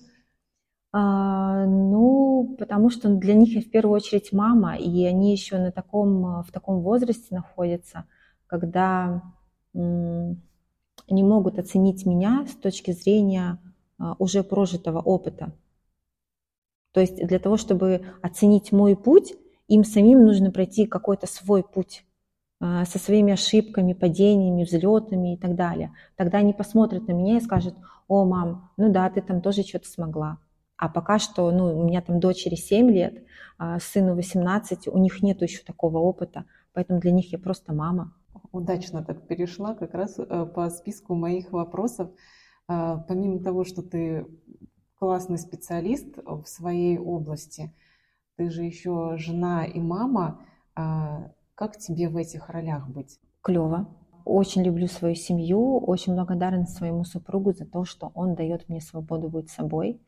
[0.92, 5.72] А, ну, потому что для них я в первую очередь мама, и они еще на
[5.72, 8.04] таком, в таком возрасте находятся,
[8.46, 9.22] когда
[9.74, 10.42] м,
[11.08, 13.58] не могут оценить меня с точки зрения
[13.98, 15.52] а, уже прожитого опыта.
[16.96, 19.34] То есть для того, чтобы оценить мой путь,
[19.68, 22.06] им самим нужно пройти какой-то свой путь
[22.58, 25.92] а, со своими ошибками, падениями, взлетами и так далее.
[26.16, 27.74] Тогда они посмотрят на меня и скажут,
[28.08, 30.38] о, мам, ну да, ты там тоже что-то смогла.
[30.78, 33.26] А пока что, ну, у меня там дочери 7 лет,
[33.58, 38.14] а сыну 18, у них нет еще такого опыта, поэтому для них я просто мама.
[38.52, 42.08] Удачно так перешла как раз э, по списку моих вопросов.
[42.68, 44.24] А, помимо того, что ты
[44.98, 47.72] классный специалист в своей области,
[48.36, 50.40] ты же еще жена и мама.
[50.74, 53.18] А, как тебе в этих ролях быть?
[53.40, 53.88] Клево.
[54.24, 59.28] Очень люблю свою семью, очень благодарна своему супругу за то, что он дает мне свободу
[59.28, 60.00] быть собой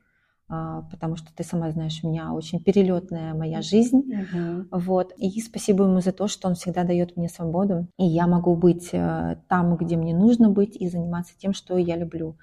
[0.51, 4.68] а, потому что ты сама знаешь, у меня очень перелетная моя жизнь, uh-huh.
[4.72, 5.12] вот.
[5.18, 8.88] И спасибо ему за то, что он всегда дает мне свободу, и я могу быть
[8.92, 12.38] э, там, где мне нужно быть, и заниматься тем, что я люблю.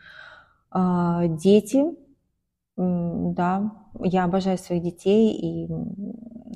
[0.70, 1.84] А, дети,
[2.78, 5.70] да, я обожаю своих детей и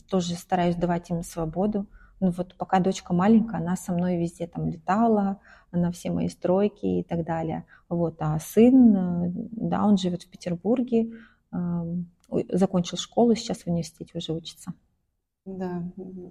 [0.09, 1.87] тоже стараюсь давать им свободу.
[2.19, 5.39] Ну вот пока дочка маленькая, она со мной везде там летала,
[5.71, 7.65] на все мои стройки и так далее.
[7.87, 11.11] Вот, а сын, э, да, он живет в Петербурге,
[12.51, 14.73] закончил школу, сейчас в университете уже учится.
[15.45, 15.83] Да,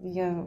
[0.03, 0.47] я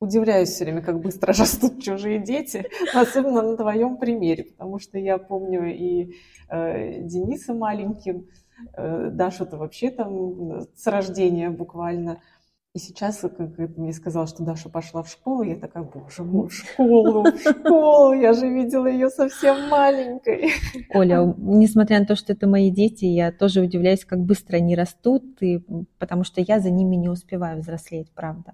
[0.00, 5.18] удивляюсь все время, как быстро растут чужие дети, особенно на твоем примере, потому что я
[5.18, 6.14] помню и
[6.48, 8.28] э, Дениса маленьким,
[8.76, 12.22] э, Дашу-то вообще там с рождения буквально–
[12.76, 16.48] и сейчас, как ты мне сказал, что Даша пошла в школу, я такая, боже мой,
[16.48, 20.50] в школу, в школу, я же видела ее совсем маленькой.
[20.92, 25.24] Оля, несмотря на то, что это мои дети, я тоже удивляюсь, как быстро они растут,
[25.40, 25.64] и,
[25.98, 28.52] потому что я за ними не успеваю взрослеть, правда.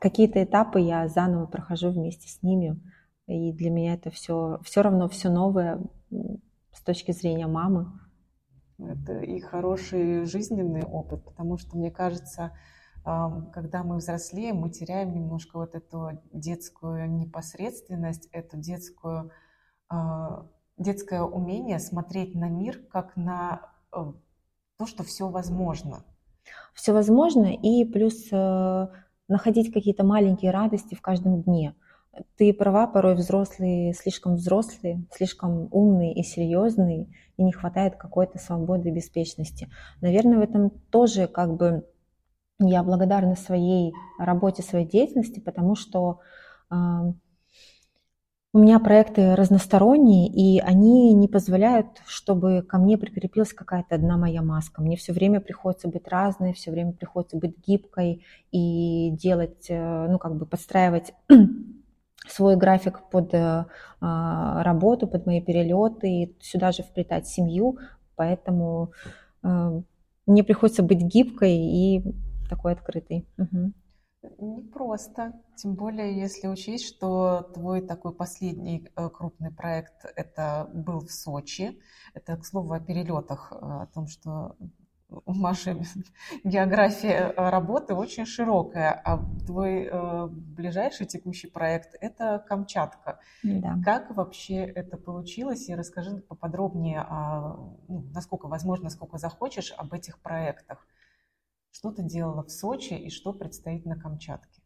[0.00, 2.80] Какие-то этапы я заново прохожу вместе с ними,
[3.26, 5.80] и для меня это все, все равно все новое
[6.72, 7.86] с точки зрения мамы.
[8.78, 12.52] Это и хороший жизненный опыт, потому что, мне кажется,
[13.04, 19.30] когда мы взрослеем, мы теряем немножко вот эту детскую непосредственность, эту детскую,
[19.88, 24.12] а, детское умение смотреть на мир как на э,
[24.76, 26.04] то, что все возможно.
[26.74, 28.88] Все возможно, и плюс э,
[29.28, 31.74] находить какие-то маленькие радости в каждом дне.
[32.36, 38.88] Ты права, порой взрослые слишком взрослые, слишком умные и серьезные, и не хватает какой-то свободы
[38.88, 39.68] и беспечности.
[40.00, 41.84] Наверное, в этом тоже как бы
[42.58, 46.20] я благодарна своей работе, своей деятельности, потому что
[46.70, 46.74] э,
[48.56, 54.40] у меня проекты разносторонние, и они не позволяют, чтобы ко мне прикрепилась какая-то одна моя
[54.40, 54.80] маска.
[54.80, 60.18] Мне все время приходится быть разной, все время приходится быть гибкой и делать, э, ну,
[60.18, 61.12] как бы подстраивать
[62.28, 63.66] свой график под э,
[64.00, 67.76] работу, под мои перелеты, и сюда же вплетать семью,
[68.14, 68.92] поэтому
[69.42, 69.82] э,
[70.26, 72.02] мне приходится быть гибкой и
[72.48, 73.28] такой открытый.
[73.36, 73.72] Угу.
[74.38, 81.00] Не просто, тем более если учесть, что твой такой последний э, крупный проект это был
[81.00, 81.80] в Сочи.
[82.14, 84.56] Это, к слову, о перелетах, э, о том, что
[85.08, 85.80] у Маши
[86.44, 93.20] география работы очень широкая, а твой э, ближайший текущий проект– это Камчатка.
[93.42, 93.76] Да.
[93.84, 95.68] Как вообще это получилось?
[95.68, 97.56] И расскажи поподробнее, о,
[97.88, 100.86] ну, насколько возможно, насколько захочешь, об этих проектах.
[101.76, 104.62] Что ты делала в Сочи и что предстоит на Камчатке?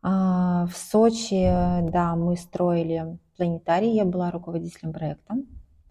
[0.00, 1.44] А, в Сочи,
[1.90, 5.34] да, мы строили планетарий, я была руководителем проекта.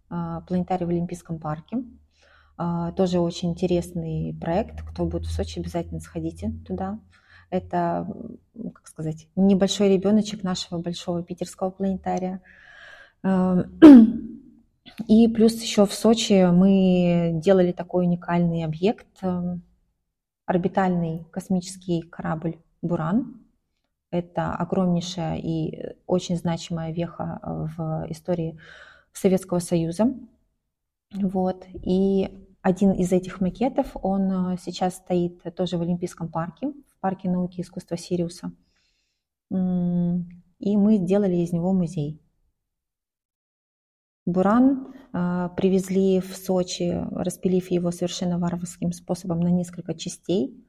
[0.09, 1.83] А, планетарий в Олимпийском парке.
[2.57, 4.81] А, тоже очень интересный проект.
[4.81, 6.99] Кто будет в Сочи, обязательно сходите туда.
[7.51, 8.07] Это,
[8.73, 12.41] как сказать, небольшой ребеночек нашего большого питерского планетария.
[15.07, 19.21] И плюс еще в Сочи мы делали такой уникальный объект
[20.53, 23.41] орбитальный космический корабль «Буран».
[24.11, 28.59] Это огромнейшая и очень значимая веха в истории
[29.11, 30.13] Советского Союза.
[31.11, 31.65] Вот.
[31.73, 32.29] И
[32.61, 37.61] один из этих макетов, он сейчас стоит тоже в Олимпийском парке, в парке науки и
[37.61, 38.51] искусства Сириуса.
[39.49, 42.21] И мы сделали из него музей.
[44.25, 50.65] Буран э, привезли в Сочи, распилив его совершенно варварским способом на несколько частей.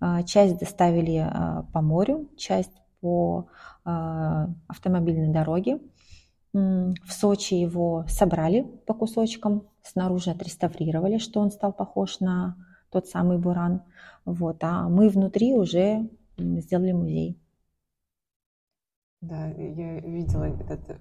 [0.00, 3.48] Э, часть доставили э, по морю, часть по
[3.84, 5.78] автомобильной дороге.
[6.54, 12.56] В Сочи его собрали по кусочкам, снаружи отреставрировали, что он стал похож на
[12.90, 13.82] тот самый буран.
[14.24, 17.38] Вот, а мы внутри уже сделали музей.
[19.20, 20.98] Да, я видела этот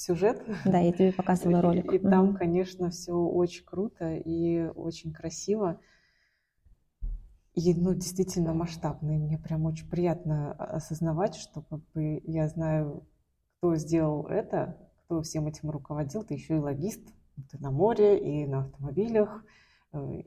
[0.00, 0.42] сюжет.
[0.64, 1.92] Да, я тебе показывала ролик.
[1.92, 5.78] И, и там, конечно, все очень круто и очень красиво.
[7.54, 9.16] И, ну, действительно масштабно.
[9.16, 13.06] И мне прям очень приятно осознавать, что как бы я знаю,
[13.58, 16.24] кто сделал это, кто всем этим руководил.
[16.24, 17.02] Ты еще и логист.
[17.50, 19.44] Ты на море и на автомобилях.
[19.92, 20.22] Э,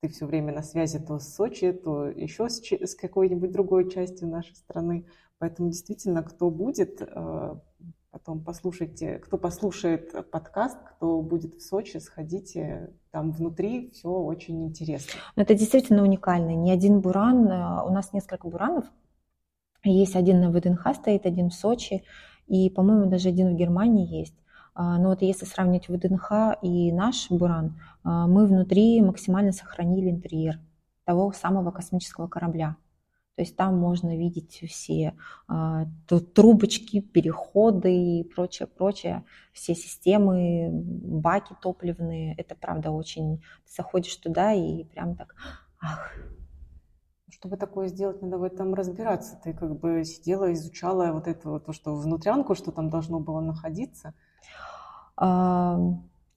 [0.00, 4.28] ты все время на связи то с Сочи, то еще с, с какой-нибудь другой частью
[4.28, 5.06] нашей страны.
[5.38, 7.54] Поэтому действительно, кто будет, э,
[8.16, 15.20] потом послушайте, кто послушает подкаст, кто будет в Сочи, сходите, там внутри все очень интересно.
[15.36, 16.54] Это действительно уникально.
[16.54, 18.86] Не один буран, э, у нас несколько буранов,
[19.84, 22.04] есть один на ВДНХ стоит, один в Сочи,
[22.46, 24.34] и, по-моему, даже один в Германии есть.
[24.74, 30.58] А, но вот если сравнить ВДНХ и наш Буран, а, мы внутри максимально сохранили интерьер
[31.04, 32.76] того самого космического корабля.
[33.36, 35.14] То есть там можно видеть все
[35.48, 35.84] э,
[36.34, 42.34] трубочки, переходы и прочее, прочее, все системы, баки топливные.
[42.36, 43.38] Это правда очень...
[43.66, 45.34] Ты заходишь туда и прям так...
[45.82, 46.12] Ах,
[47.28, 49.38] чтобы такое сделать, надо в этом разбираться.
[49.44, 53.40] Ты как бы сидела, изучала вот это вот, то, что внутрянку, что там должно было
[53.40, 54.14] находиться.
[55.16, 55.76] А,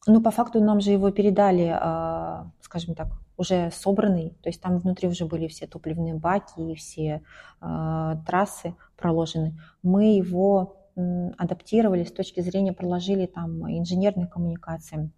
[0.05, 3.07] ну, по факту нам же его передали, а, скажем так,
[3.39, 7.23] уже собранный, то есть там внутри уже были все топливные баки и все
[7.61, 9.57] э, трассы проложены.
[9.81, 15.11] Мы его э, адаптировали с точки зрения, проложили там инженерные коммуникации,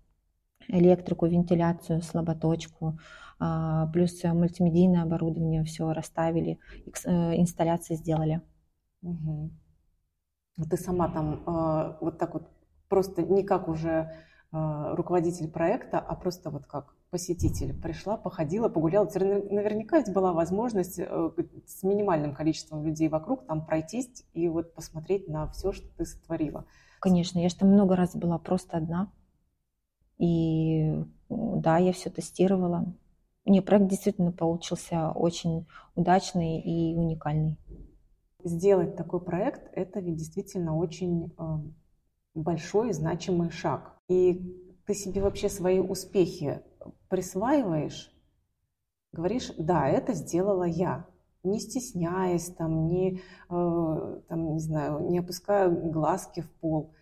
[0.68, 3.00] электрику, вентиляцию, слаботочку,
[3.40, 6.60] э, плюс мультимедийное оборудование все расставили,
[7.04, 8.42] э, инсталляции сделали.
[9.02, 9.50] Угу.
[10.70, 12.52] Ты сама там э, вот так вот
[12.88, 14.12] просто не как уже
[14.52, 17.80] руководитель проекта, а просто вот как посетитель.
[17.80, 19.06] Пришла, походила, погуляла.
[19.06, 21.32] Наверняка ведь была возможность э,
[21.68, 26.66] с минимальным количеством людей вокруг там пройтись и вот посмотреть на все, что ты сотворила.
[27.00, 29.12] Конечно, я же там много раз была просто одна.
[30.18, 32.94] И да, я все тестировала.
[33.46, 37.58] Не, проект действительно получился очень удачный и уникальный.
[38.44, 41.44] Сделать такой проект– это ведь действительно очень э,
[42.36, 43.98] большой значимый шаг.
[44.08, 46.62] И ты себе вообще свои успехи
[47.10, 48.12] присваиваешь,
[49.12, 51.06] говоришь, да, это сделала я,
[51.44, 56.94] не стесняясь, там, не, э, там, не знаю, не опуская глазки в пол,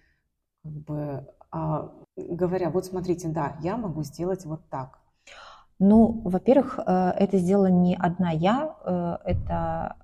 [0.64, 5.00] как бы, а говоря, вот смотрите, да, я могу сделать вот так.
[5.80, 9.96] Ну, во-первых, э, это сделала не одна я, э, это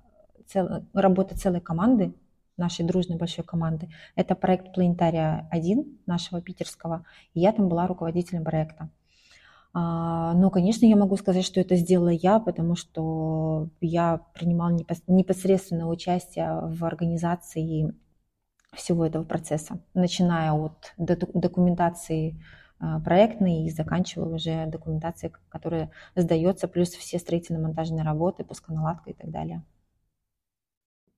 [0.46, 2.14] цел, работа целой команды,
[2.56, 3.88] нашей дружной большой команды.
[4.14, 8.88] Это проект Планетария 1 нашего питерского, и я там была руководителем проекта.
[9.78, 14.70] А, но, конечно, я могу сказать, что это сделала я, потому что я принимала
[15.06, 17.94] непосредственное участие в организации
[18.72, 22.42] всего этого процесса, начиная от документации
[22.78, 29.30] а, проектной и заканчивая уже документацией, которая сдается, плюс все строительно-монтажные работы, пусконаладка и так
[29.30, 29.62] далее.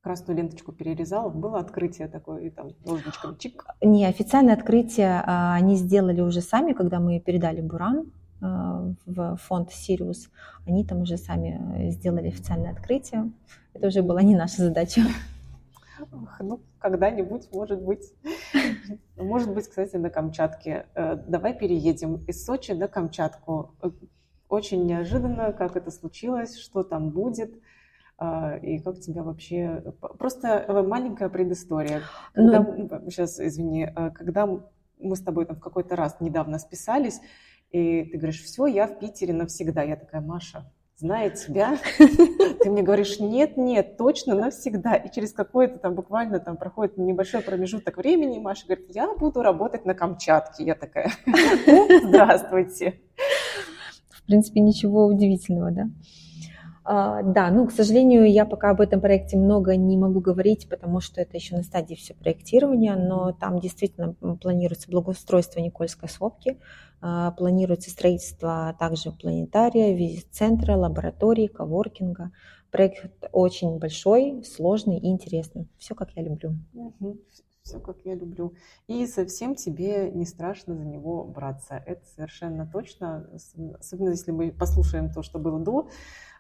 [0.01, 3.65] Красную ленточку перерезала, было открытие такое, и там ножничком чик.
[3.81, 10.31] Не, официальное открытие а, они сделали уже сами, когда мы передали Буран, в фонд Сириус,
[10.67, 13.31] они там уже сами сделали официальное открытие.
[13.75, 15.03] Это уже была не наша задача.
[16.41, 18.13] Ну, когда-нибудь, может быть.
[19.17, 20.87] Может быть, кстати, на Камчатке.
[20.95, 23.75] Э, давай переедем из Сочи на Камчатку.
[24.49, 27.53] Очень неожиданно, как это случилось, что там будет
[28.21, 29.83] э, и как тебя вообще...
[30.19, 32.03] Просто маленькая предыстория.
[32.33, 32.61] Когда...
[32.61, 33.11] Ну...
[33.11, 33.89] Сейчас, извини.
[34.15, 37.21] Когда мы с тобой там в какой-то раз недавно списались,
[37.71, 39.83] и ты говоришь, все, я в Питере навсегда.
[39.83, 44.95] Я такая, Маша, зная тебя, ты мне говоришь, нет, нет, точно навсегда.
[44.95, 49.85] И через какой-то там буквально там проходит небольшой промежуток времени, Маша говорит, я буду работать
[49.85, 50.65] на Камчатке.
[50.65, 53.01] Я такая, «Ну, здравствуйте.
[54.11, 55.89] В принципе, ничего удивительного, да?
[56.91, 61.01] А, да, ну, к сожалению, я пока об этом проекте много не могу говорить, потому
[61.01, 66.88] что это еще на стадии все проектирования, но там действительно планируется благоустройство Никольской сопки, а,
[67.01, 72.33] планируется строительство также планетария, визит-центра, лаборатории, коворкинга.
[72.71, 75.69] Проект очень большой, сложный и интересный.
[75.79, 76.55] Все, как я люблю.
[76.75, 77.19] Угу.
[77.63, 78.55] Все, как я люблю.
[78.87, 81.83] И совсем тебе не страшно за него браться.
[81.87, 83.29] Это совершенно точно.
[83.79, 85.89] Особенно если мы послушаем то, что было до.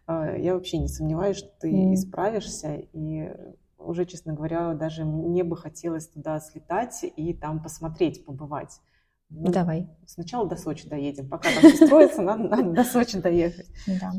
[0.06, 1.94] А, я вообще не сомневаюсь, что ты mm.
[1.94, 2.76] исправишься.
[2.92, 3.30] И
[3.78, 8.80] уже, честно говоря, даже мне бы хотелось туда слетать и там посмотреть, побывать.
[9.30, 9.88] Ну, Давай.
[10.06, 11.28] Сначала до Сочи доедем.
[11.28, 13.68] Пока там все строится, надо, надо до Сочи доехать.
[13.86, 14.12] Да.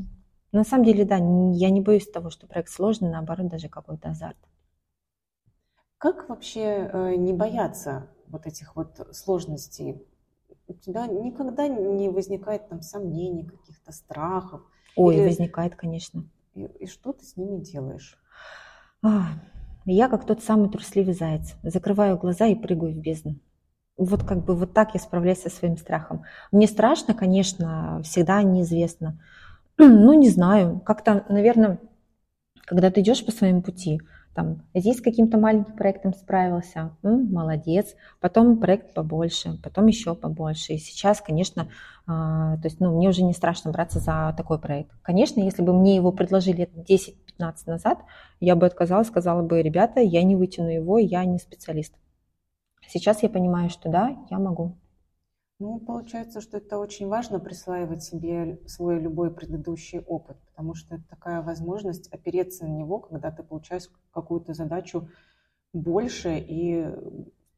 [0.52, 4.38] На самом деле, да, я не боюсь того, что проект сложный, наоборот, даже какой-то азарт.
[5.98, 10.02] Как вообще э, не бояться вот этих вот сложностей?
[10.68, 14.62] У тебя никогда не возникает там сомнений, каких-то страхов?
[14.96, 15.26] Ой, Или...
[15.26, 16.24] возникает, конечно.
[16.54, 18.18] И, и что ты с ними делаешь?
[19.86, 21.56] Я как тот самый трусливый заяц.
[21.64, 23.40] Закрываю глаза и прыгаю в бездну
[24.00, 26.24] вот как бы вот так я справляюсь со своим страхом.
[26.52, 29.20] Мне страшно, конечно, всегда неизвестно.
[29.78, 31.80] Ну, не знаю, как-то, наверное,
[32.66, 34.00] когда ты идешь по своему пути,
[34.36, 40.74] там, здесь с каким-то маленьким проектом справился, м, молодец, потом проект побольше, потом еще побольше.
[40.74, 41.68] И сейчас, конечно, э,
[42.08, 44.92] то есть, ну, мне уже не страшно браться за такой проект.
[45.02, 48.00] Конечно, если бы мне его предложили 10-15 назад,
[48.40, 51.94] я бы отказалась, сказала бы, ребята, я не вытяну его, я не специалист.
[52.90, 54.76] Сейчас я понимаю, что да, я могу.
[55.60, 61.04] Ну, получается, что это очень важно присваивать себе свой любой предыдущий опыт, потому что это
[61.10, 65.10] такая возможность опереться на него, когда ты получаешь какую-то задачу
[65.74, 66.88] больше и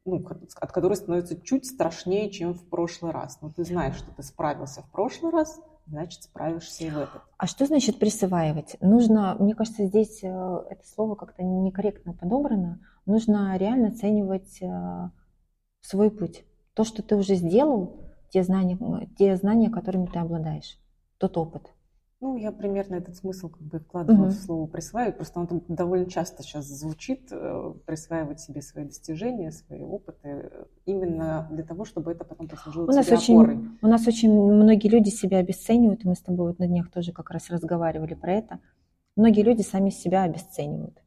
[0.04, 0.26] ну,
[0.56, 3.38] от которой становится чуть страшнее, чем в прошлый раз.
[3.40, 7.22] Но ты знаешь, что ты справился в прошлый раз, значит, справишься и в этот.
[7.36, 8.76] А что значит присваивать?
[8.80, 12.80] Нужно, мне кажется, здесь э, это слово как-то некорректно подобрано.
[13.06, 15.10] Нужно реально оценивать э,
[15.82, 16.44] свой путь.
[16.74, 18.78] То, что ты уже сделал, те знания,
[19.18, 20.78] те знания, которыми ты обладаешь,
[21.18, 21.70] тот опыт.
[22.22, 24.30] Ну, я примерно этот смысл как бы вкладываю угу.
[24.30, 29.50] в слово присваивать, просто он там довольно часто сейчас звучит, э, присваивать себе свои достижения,
[29.50, 30.52] свои опыты,
[30.86, 33.58] именно для того, чтобы это потом послужило у нас очень, опорой.
[33.82, 37.10] У нас очень многие люди себя обесценивают, и мы с тобой вот на днях тоже
[37.10, 38.60] как раз разговаривали про это.
[39.16, 41.02] Многие люди сами себя обесценивают.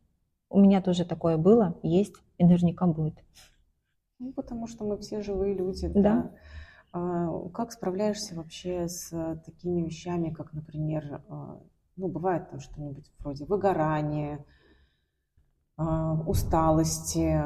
[0.49, 3.15] У меня тоже такое было, есть и наверняка будет.
[4.19, 6.01] Ну, потому что мы все живые люди, да.
[6.01, 6.31] да.
[6.93, 9.09] А, как справляешься вообще с
[9.45, 11.59] такими вещами, как, например, а,
[11.97, 14.45] ну, бывает там что-нибудь вроде выгорания,
[15.75, 17.37] а, усталости.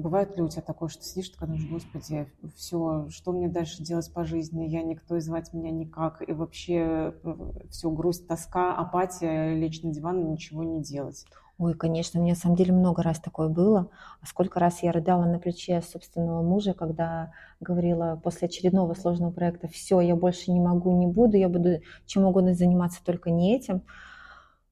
[0.00, 4.12] Бывает ли у тебя такое, что сидишь, ты думаешь, господи, все, что мне дальше делать
[4.14, 4.68] по жизни?
[4.68, 6.22] Я никто, и звать меня никак.
[6.28, 11.26] И вообще э, все, грусть, тоска, апатия, лечь на диван и ничего не делать.
[11.58, 13.90] Ой, конечно, мне на самом деле много раз такое было.
[14.20, 19.66] А сколько раз я рыдала на плече собственного мужа, когда говорила после очередного сложного проекта,
[19.66, 23.82] все, я больше не могу, не буду, я буду чем угодно заниматься, только не этим.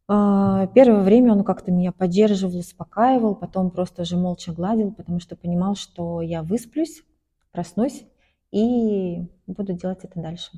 [0.09, 5.34] А, первое время он как-то меня поддерживал, успокаивал, потом просто уже молча гладил, потому что
[5.34, 7.03] понимал, что я высплюсь,
[7.51, 8.05] проснусь
[8.53, 10.53] и буду делать это дальше.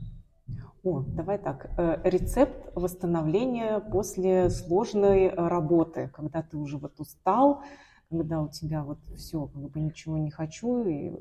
[0.85, 1.71] О, давай так.
[1.77, 7.63] Э, рецепт восстановления после сложной э, работы, когда ты уже вот устал,
[8.11, 11.13] когда у тебя вот все, как бы ничего не хочу, и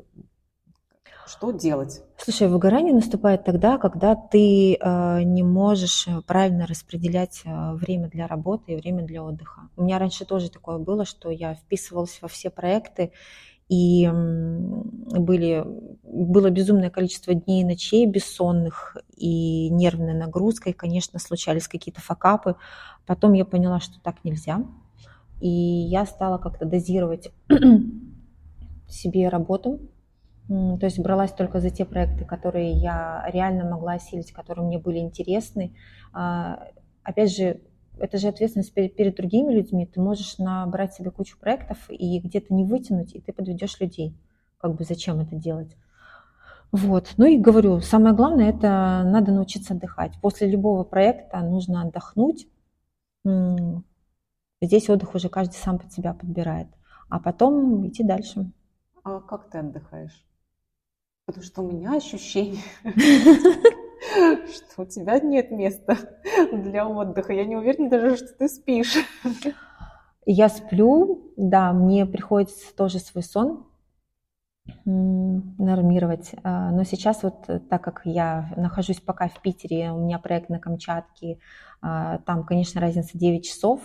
[1.25, 2.01] что делать?
[2.17, 8.71] Слушай, выгорание наступает тогда, когда ты э, не можешь правильно распределять э, время для работы
[8.71, 9.69] и время для отдыха.
[9.75, 13.11] У меня раньше тоже такое было, что я вписывалась во все проекты
[13.69, 15.63] и были,
[16.03, 22.55] было безумное количество дней и ночей бессонных и нервная нагрузка, и, конечно, случались какие-то факапы.
[23.05, 24.63] Потом я поняла, что так нельзя,
[25.41, 27.31] и я стала как-то дозировать
[28.87, 29.81] себе работу,
[30.47, 34.99] то есть бралась только за те проекты, которые я реально могла осилить, которые мне были
[34.99, 35.75] интересны.
[36.13, 36.69] А,
[37.03, 37.59] опять же,
[37.99, 39.85] это же ответственность перед, перед другими людьми.
[39.85, 44.15] Ты можешь набрать себе кучу проектов и где-то не вытянуть, и ты подведешь людей.
[44.57, 45.75] Как бы зачем это делать?
[46.71, 47.13] Вот.
[47.17, 50.19] Ну и говорю, самое главное, это надо научиться отдыхать.
[50.21, 52.47] После любого проекта нужно отдохнуть.
[54.61, 56.67] Здесь отдых уже каждый сам под себя подбирает.
[57.09, 58.51] А потом идти дальше.
[59.03, 60.25] А как ты отдыхаешь?
[61.25, 62.61] Потому что у меня ощущение,
[64.13, 65.97] что у тебя нет места
[66.51, 67.33] для отдыха.
[67.33, 68.95] Я не уверена даже, что ты спишь.
[70.25, 73.65] Я сплю, да, мне приходится тоже свой сон
[74.85, 76.31] нормировать.
[76.43, 80.49] А, но сейчас вот э, так как я нахожусь пока в Питере, у меня проект
[80.49, 81.39] на Камчатке,
[81.81, 83.79] а, там, конечно, разница 9 часов,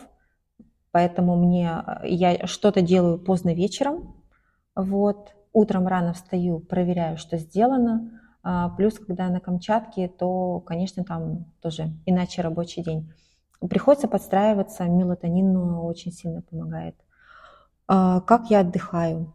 [0.91, 4.17] поэтому мне э, я что-то делаю поздно вечером,
[4.75, 8.22] вот, утром рано встаю, проверяю, что сделано,
[8.77, 13.13] плюс, когда на Камчатке, то, конечно, там тоже иначе рабочий день.
[13.61, 16.97] Приходится подстраиваться, мелатонин очень сильно помогает.
[17.87, 19.33] Как я отдыхаю?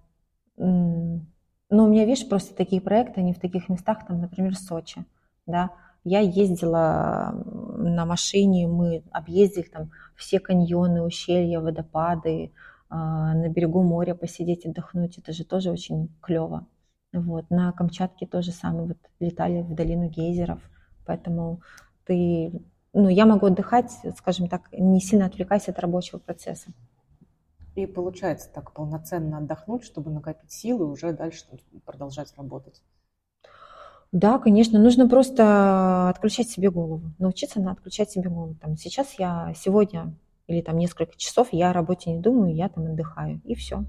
[0.57, 1.21] Но
[1.69, 5.05] у меня, видишь, просто такие проекты, они в таких местах, там, например, Сочи,
[5.45, 5.71] да.
[6.03, 7.33] Я ездила
[7.77, 12.53] на машине, мы объездили там все каньоны, ущелья, водопады,
[12.89, 16.65] а, на берегу моря посидеть, отдохнуть, это же тоже очень клево.
[17.21, 17.49] Вот.
[17.49, 20.59] На Камчатке тоже самое, вот летали в долину гейзеров,
[21.05, 21.61] поэтому
[22.05, 22.51] ты,
[22.93, 26.71] ну, я могу отдыхать, скажем так, не сильно отвлекаясь от рабочего процесса.
[27.75, 31.45] И получается так полноценно отдохнуть, чтобы накопить силы и уже дальше
[31.85, 32.81] продолжать работать.
[34.11, 38.55] Да, конечно, нужно просто отключать себе голову, научиться на отключать себе голову.
[38.55, 40.15] Там, сейчас я сегодня
[40.47, 43.83] или там несколько часов я о работе не думаю, я там отдыхаю, и все.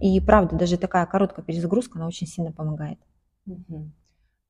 [0.00, 2.98] И правда, даже такая короткая перезагрузка, она очень сильно помогает.
[3.46, 3.90] Угу.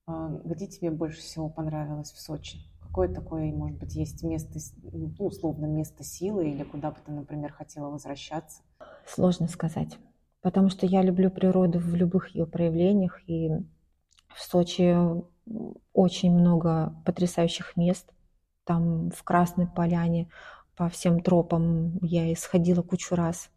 [0.07, 2.59] А где тебе больше всего понравилось в Сочи?
[2.81, 4.59] Какое такое, может быть, есть место,
[4.93, 8.63] ну, условно, место силы или куда бы ты, например, хотела возвращаться?
[9.07, 9.99] Сложно сказать,
[10.41, 13.51] потому что я люблю природу в любых ее проявлениях, и
[14.29, 14.97] в Сочи
[15.93, 18.13] очень много потрясающих мест.
[18.65, 20.29] Там в Красной Поляне
[20.77, 23.51] по всем тропам я исходила кучу раз.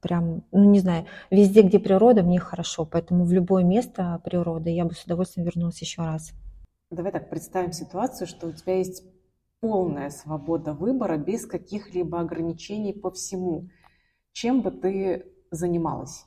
[0.00, 4.84] Прям, ну не знаю, везде, где природа, мне хорошо, поэтому в любое место природы я
[4.84, 6.32] бы с удовольствием вернулась еще раз.
[6.90, 9.02] Давай так представим ситуацию, что у тебя есть
[9.60, 13.68] полная свобода выбора без каких-либо ограничений по всему.
[14.32, 16.26] Чем бы ты занималась?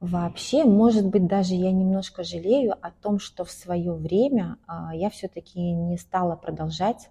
[0.00, 5.10] Вообще, может быть, даже я немножко жалею о том, что в свое время а, я
[5.10, 7.10] все-таки не стала продолжать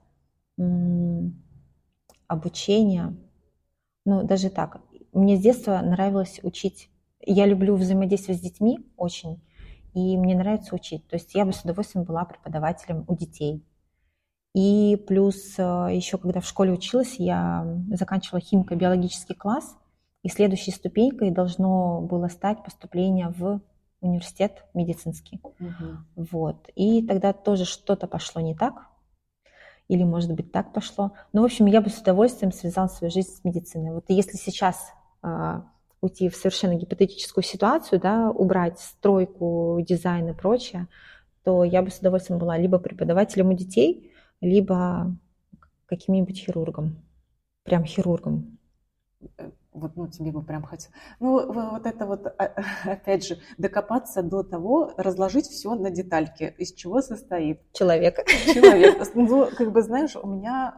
[2.28, 3.16] обучение.
[4.04, 4.82] Ну, даже так.
[5.14, 6.90] Мне с детства нравилось учить.
[7.20, 9.42] Я люблю взаимодействовать с детьми очень
[9.94, 11.08] и мне нравится учить.
[11.08, 13.66] То есть я бы с удовольствием была преподавателем у детей.
[14.54, 19.78] И плюс э, еще, когда в школе училась, я заканчивала химико-биологический класс,
[20.24, 23.62] и следующей ступенькой должно было стать поступление в
[24.02, 25.40] университет медицинский.
[25.44, 26.28] Угу.
[26.32, 26.70] Вот.
[26.76, 28.88] И тогда тоже что-то пошло не так,
[29.88, 31.14] или, может быть, так пошло.
[31.34, 33.92] Ну, в общем, я бы с удовольствием связала свою жизнь с медициной.
[33.92, 34.94] Вот если сейчас
[36.02, 40.88] уйти в совершенно гипотетическую ситуацию, да, убрать стройку, дизайн и прочее,
[41.44, 44.12] то я бы с удовольствием была либо преподавателем у детей,
[44.42, 45.16] либо
[45.86, 46.98] каким-нибудь хирургом.
[47.64, 48.58] Прям хирургом.
[49.38, 50.94] Э, вот, ну, тебе бы прям хотелось.
[51.20, 52.52] Ну, вот это вот, а,
[52.86, 57.62] опять же, докопаться до того, разложить все на детальки, из чего состоит.
[57.74, 58.26] Человек.
[58.54, 59.08] Человек.
[59.16, 60.74] Ну, как бы, знаешь, у меня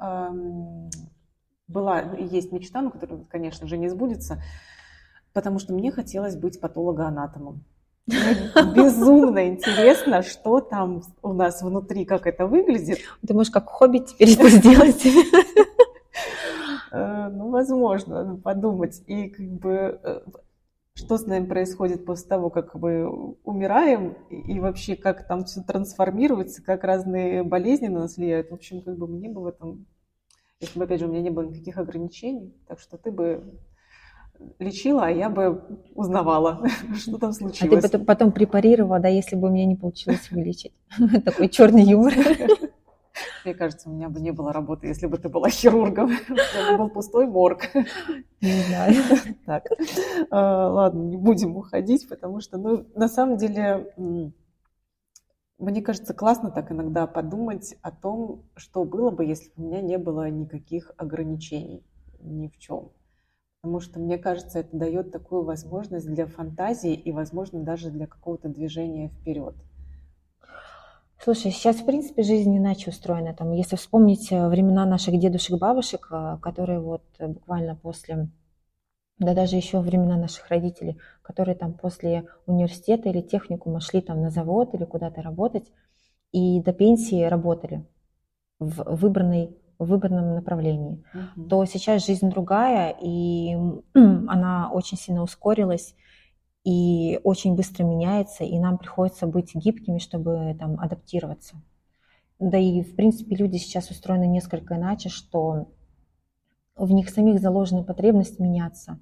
[1.68, 4.42] была, есть мечта, ну, которая, конечно же, не сбудется,
[5.34, 7.64] потому что мне хотелось быть патологоанатомом.
[8.76, 13.00] безумно интересно, что там у нас внутри, как это выглядит.
[13.26, 15.06] Ты можешь как хобби теперь это сделать.
[16.96, 19.02] Э, ну, возможно, надо подумать.
[19.08, 20.22] И как бы э,
[20.94, 26.62] что с нами происходит после того, как мы умираем, и вообще как там все трансформируется,
[26.64, 28.52] как разные болезни на нас влияют.
[28.52, 29.88] В общем, как бы мне бы в этом,
[30.64, 33.44] если бы, опять же, у меня не было никаких ограничений, так что ты бы
[34.60, 35.64] лечила, а я бы
[35.96, 37.86] узнавала, что там случилось.
[37.86, 40.74] А ты потом препарировала, да, если бы у меня не получилось вылечить.
[41.26, 42.14] Такой черный юмор.
[43.46, 46.12] Мне кажется, у меня бы не было работы, если бы ты была хирургом.
[46.12, 47.70] Это был пустой морг.
[48.42, 48.96] Не знаю.
[49.46, 49.66] Так,
[50.32, 53.94] а, ладно, не будем уходить, потому что, ну, на самом деле,
[55.64, 59.82] мне кажется, классно так иногда подумать о том, что было бы, если бы у меня
[59.82, 61.84] не было никаких ограничений
[62.20, 62.92] ни в чем.
[63.62, 68.50] Потому что, мне кажется, это дает такую возможность для фантазии и, возможно, даже для какого-то
[68.50, 69.56] движения вперед.
[71.18, 73.34] Слушай, сейчас, в принципе, жизнь иначе устроена.
[73.34, 78.28] Там, если вспомнить э, времена наших дедушек, бабушек, э, которые вот э, буквально после,
[79.20, 84.30] да даже еще времена наших родителей, которые там после университета или техникума шли там на
[84.30, 85.72] завод или куда-то работать,
[86.32, 87.86] и до пенсии работали
[88.60, 91.48] в выбранной в выбранном направлении, угу.
[91.48, 93.56] то сейчас жизнь другая, и
[93.94, 95.96] она очень сильно ускорилась
[96.64, 101.56] и очень быстро меняется, и нам приходится быть гибкими, чтобы там адаптироваться.
[102.40, 105.68] Да и, в принципе, люди сейчас устроены несколько иначе, что
[106.76, 109.00] в них самих заложена потребность меняться.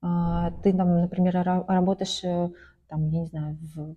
[0.00, 2.50] А, ты там, например, работаешь э,
[2.88, 3.96] там, я не знаю, в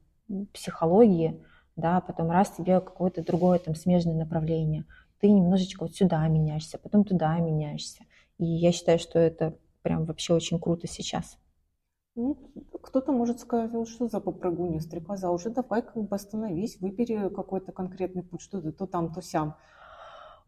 [0.53, 1.43] психологии,
[1.76, 4.86] да, потом раз тебе какое-то другое там смежное направление,
[5.19, 8.03] ты немножечко вот сюда меняешься, потом туда меняешься.
[8.38, 11.38] И я считаю, что это прям вообще очень круто сейчас.
[12.15, 12.38] Ну,
[12.82, 18.24] кто-то может сказать, что за попрыгунья, стрекоза, уже давай как бы остановись, выбери какой-то конкретный
[18.24, 19.55] путь, что ты то там, то сям.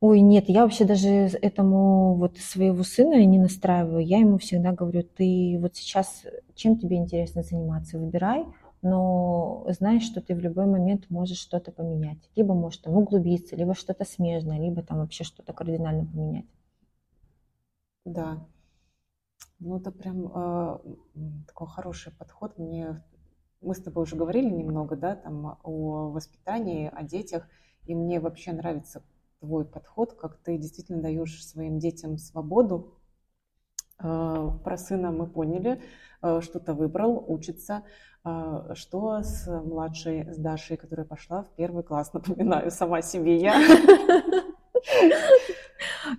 [0.05, 4.05] Ой, нет, я вообще даже этому вот своего сына не настраиваю.
[4.05, 6.25] Я ему всегда говорю, ты вот сейчас,
[6.55, 8.45] чем тебе интересно заниматься, выбирай,
[8.81, 12.17] но знаешь, что ты в любой момент можешь что-то поменять.
[12.35, 16.45] Либо можешь там углубиться, либо что-то смежное, либо там вообще что-то кардинально поменять.
[18.05, 18.45] Да.
[19.59, 20.79] Ну, это прям э,
[21.47, 22.57] такой хороший подход.
[22.57, 23.01] Мне
[23.61, 27.47] мы с тобой уже говорили немного, да, там о воспитании, о детях,
[27.85, 29.01] и мне вообще нравится
[29.43, 32.97] твой подход, как ты действительно даешь своим детям свободу.
[34.01, 35.81] Э, про сына мы поняли,
[36.21, 37.83] э, что-то выбрал, учится.
[38.23, 43.61] Э, что с младшей, с Дашей, которая пошла в первый класс, напоминаю, сама себе я.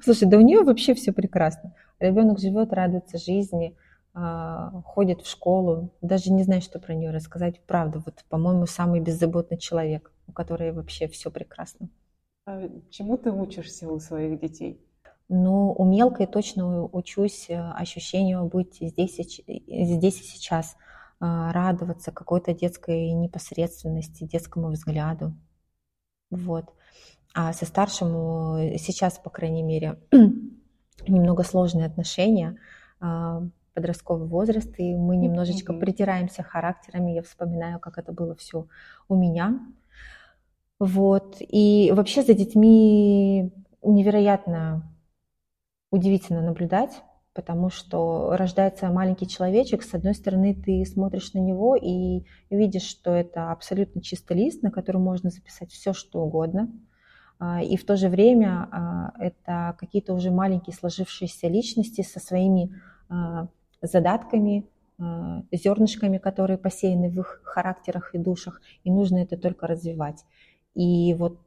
[0.02, 1.74] Слушай, да у нее вообще все прекрасно.
[2.00, 3.74] Ребенок живет, радуется жизни,
[4.12, 7.60] а, ходит в школу, даже не знаю, что про нее рассказать.
[7.66, 11.88] Правда, вот, по-моему, самый беззаботный человек, у которой вообще все прекрасно.
[12.46, 14.80] А чему ты учишься у своих детей?
[15.28, 20.76] Ну, у мелкой точно учусь э, ощущению быть здесь и, здесь и сейчас,
[21.20, 25.32] а, радоваться какой-то детской непосредственности, детскому взгляду.
[26.30, 26.66] Вот.
[27.32, 29.98] А со старшим э, сейчас, по крайней мере,
[31.08, 32.58] немного сложные отношения,
[33.00, 33.42] а,
[33.72, 35.80] подростковый возраст, и мы немножечко mm-hmm.
[35.80, 37.12] притираемся характерами.
[37.12, 38.66] Я вспоминаю, как это было все
[39.08, 39.60] у меня.
[40.78, 41.36] Вот.
[41.40, 43.52] И вообще за детьми
[43.82, 44.92] невероятно
[45.90, 47.02] удивительно наблюдать,
[47.32, 53.10] потому что рождается маленький человечек, с одной стороны ты смотришь на него и видишь, что
[53.12, 56.70] это абсолютно чистый лист, на котором можно записать все, что угодно–
[57.38, 62.74] а, и в то же время а, это какие-то уже маленькие сложившиеся личности со своими
[63.08, 63.48] а,
[63.82, 64.66] задатками,
[65.50, 70.24] зернышками, которые посеяны в их характерах и душах, и нужно это только развивать.
[70.74, 71.38] И вот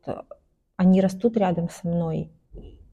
[0.77, 2.31] они растут рядом со мной,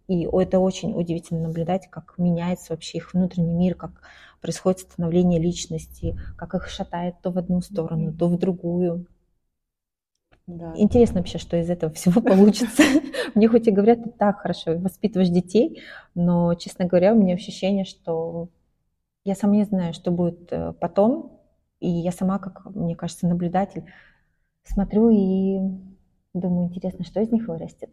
[0.07, 4.03] и это очень удивительно наблюдать, как меняется вообще их внутренний мир, как
[4.41, 9.07] происходит становление личности, как их шатает то в одну сторону, то в другую.
[10.47, 10.74] Да.
[10.76, 12.82] Интересно вообще, что из этого всего получится.
[13.35, 15.82] Мне хоть и говорят, ты так хорошо воспитываешь детей,
[16.14, 18.51] но, честно говоря, у меня ощущение, что
[19.24, 21.41] я сам не знаю, что будет э, потом,
[21.80, 23.85] и я сама, как мне кажется, наблюдатель,
[24.64, 25.61] смотрю и
[26.35, 27.91] думаю, интересно, что из них вырастет.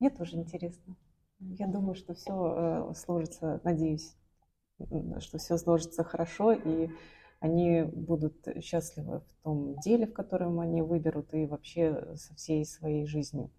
[0.00, 0.96] Мне тоже интересно.
[1.38, 4.16] Я думаю, что все э, сложится, надеюсь,
[5.20, 6.90] что все сложится хорошо, и
[7.40, 13.06] они будут счастливы в том деле, в котором они выберут, и вообще со всей своей
[13.06, 13.50] жизнью.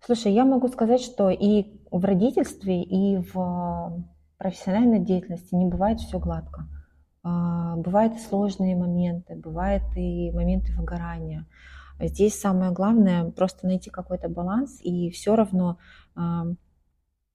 [0.00, 4.04] Слушай, я могу сказать, что и в родительстве, и в
[4.38, 6.68] профессиональной деятельности не бывает все гладко.
[7.22, 11.46] А, бывают и сложные моменты, бывают и моменты выгорания.
[12.00, 15.78] Здесь самое главное просто найти какой-то баланс, и все равно
[16.14, 16.46] а,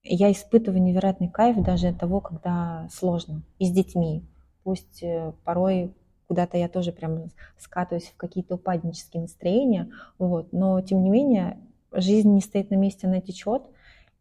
[0.03, 4.23] я испытываю невероятный кайф даже от того, когда сложно, и с детьми
[4.63, 5.93] пусть э, порой
[6.27, 11.59] куда-то я тоже прям скатываюсь в какие-то упаднические настроения, вот, но тем не менее
[11.91, 13.63] жизнь не стоит на месте, она течет,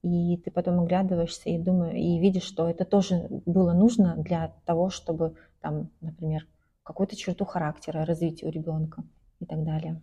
[0.02, 4.90] и ты потом оглядываешься и думаешь, и видишь, что это тоже было нужно для того,
[4.90, 6.46] чтобы там, например,
[6.82, 9.04] какую-то черту характера развить у ребенка
[9.40, 10.02] и так далее.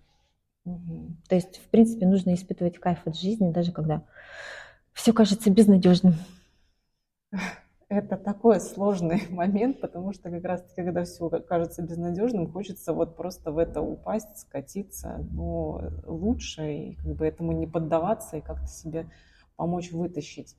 [0.63, 4.03] То есть, в принципе, нужно испытывать кайф от жизни, даже когда
[4.93, 6.15] все кажется безнадежным.
[7.89, 13.17] это такой сложный момент, потому что как раз таки, когда все кажется безнадежным, хочется вот
[13.17, 18.67] просто в это упасть, скатиться, но лучше и как бы этому не поддаваться и как-то
[18.67, 19.09] себе
[19.55, 20.55] помочь вытащить.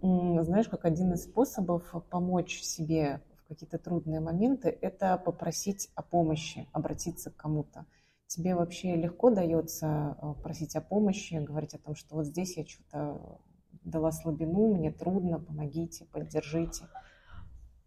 [0.00, 6.66] Знаешь, как один из способов помочь себе в какие-то трудные моменты, это попросить о помощи,
[6.72, 7.86] обратиться к кому-то.
[8.26, 12.64] Тебе вообще легко дается э, просить о помощи, говорить о том, что вот здесь я
[12.64, 13.38] что-то
[13.84, 16.84] дала слабину, мне трудно, помогите, поддержите.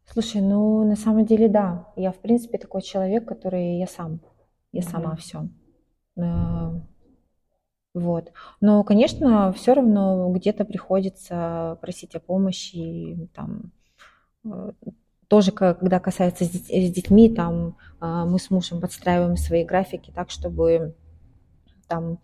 [0.05, 1.91] Слушай, ну на самом деле да.
[1.95, 4.21] Я в принципе такой человек, который я сам,
[4.71, 4.89] я mm-hmm.
[4.89, 5.49] сама все.
[6.17, 6.79] Э,
[7.93, 8.31] вот.
[8.61, 13.71] Но, конечно, все равно где-то приходится просить о помощи, там,
[14.45, 14.71] э,
[15.27, 20.95] тоже, когда касается с детьми, там э, мы с мужем подстраиваем свои графики так, чтобы
[21.87, 22.19] там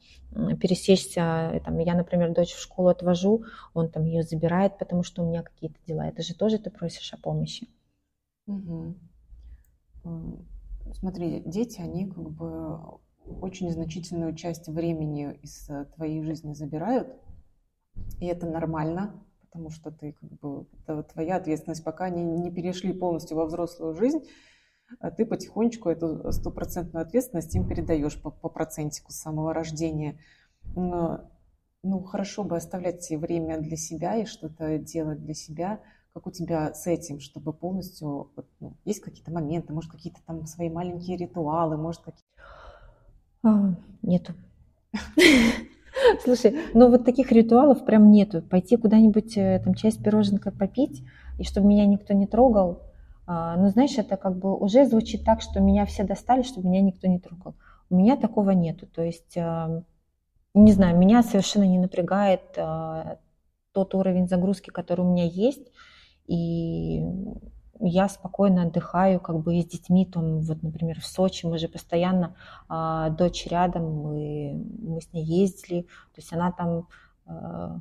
[0.60, 5.30] пересечься, там, я, например, дочь в школу отвожу, он там ее забирает, потому что у
[5.30, 6.08] меня какие-то дела.
[6.08, 7.68] Это же тоже ты просишь о помощи.
[8.48, 8.96] Угу.
[10.94, 12.80] Смотри, дети, они как бы
[13.42, 17.08] очень значительную часть времени из э, твоей жизни забирают,
[18.20, 19.24] и это нормально,
[19.54, 23.96] потому что ты как бы это твоя ответственность, пока они не перешли полностью во взрослую
[23.96, 24.28] жизнь,
[25.00, 30.18] а ты потихонечку эту стопроцентную ответственность им передаешь по, по процентику с самого рождения.
[30.76, 35.82] Ну, хорошо бы оставлять время для себя и что-то делать для себя.
[36.14, 38.32] Как у тебя с этим, чтобы полностью...
[38.60, 42.26] Ну, есть какие-то моменты, может, какие-то там свои маленькие ритуалы, может, какие
[43.44, 44.34] а, нету.
[46.24, 48.42] Слушай, ну вот таких ритуалов прям нету.
[48.42, 51.04] Пойти куда-нибудь, э, там, чай с пироженкой попить,
[51.40, 52.82] и чтобы меня никто не трогал.
[53.26, 56.82] А, ну, знаешь, это как бы уже звучит так, что меня все достали, чтобы меня
[56.82, 57.56] никто не трогал.
[57.90, 58.86] У меня такого нету.
[58.88, 59.84] То есть, а,
[60.54, 63.18] не знаю, меня совершенно не напрягает а,
[63.72, 65.72] тот уровень загрузки, который у меня есть.
[66.28, 67.02] И
[67.86, 71.68] я спокойно отдыхаю как бы и с детьми, там, вот, например, в Сочи, мы же
[71.68, 72.36] постоянно,
[72.70, 76.88] а, дочь рядом, мы, мы с ней ездили, то есть она там
[77.26, 77.80] а,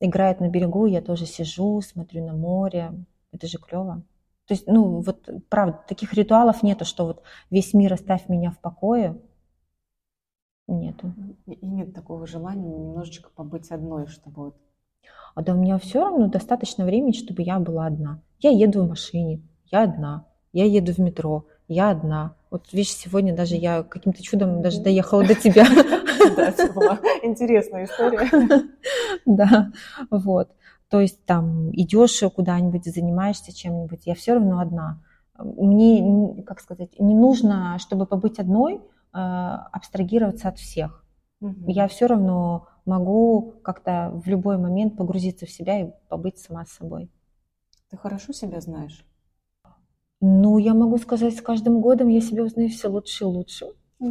[0.00, 2.92] играет на берегу, я тоже сижу, смотрю на море,
[3.32, 4.02] это же клево.
[4.46, 8.58] То есть, ну, вот, правда, таких ритуалов нету, что вот весь мир оставь меня в
[8.58, 9.20] покое,
[10.66, 11.12] нету.
[11.46, 14.56] И нет такого желания немножечко побыть одной, чтобы вот
[15.34, 18.20] а да у меня все равно достаточно времени, чтобы я была одна.
[18.40, 19.40] Я еду в машине,
[19.70, 20.26] я одна.
[20.52, 22.34] Я еду в метро, я одна.
[22.50, 25.66] Вот видишь, сегодня даже я каким-то чудом даже доехала до тебя.
[26.36, 28.28] Да, это была интересная история.
[29.26, 29.70] Да,
[30.10, 30.50] вот.
[30.88, 35.02] То есть там идешь куда-нибудь, занимаешься чем-нибудь, я все равно одна.
[35.38, 38.78] Мне, как сказать, не нужно, чтобы побыть одной, э,
[39.12, 41.04] абстрагироваться от всех.
[41.40, 46.72] Я все равно могу как-то в любой момент погрузиться в себя и побыть сама с
[46.72, 47.10] собой.
[47.90, 49.04] Ты хорошо себя знаешь?
[50.20, 53.66] Ну, я могу сказать, с каждым годом я себя узнаю все лучше и лучше.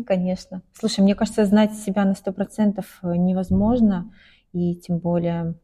[0.06, 0.62] Конечно.
[0.74, 4.14] Слушай, мне кажется, знать себя на сто процентов э, невозможно,
[4.54, 5.56] и тем более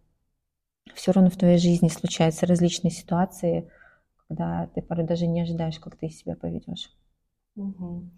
[0.95, 3.69] все равно в твоей жизни случаются различные ситуации,
[4.27, 6.91] когда ты порой даже не ожидаешь, как ты себя поведешь.
[7.55, 8.09] Угу.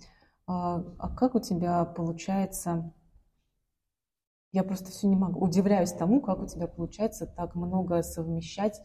[0.47, 2.91] А, а как у тебя получается
[4.55, 5.41] я просто все не могу.
[5.41, 8.81] Удивляюсь тому, как у тебя получается так много совмещать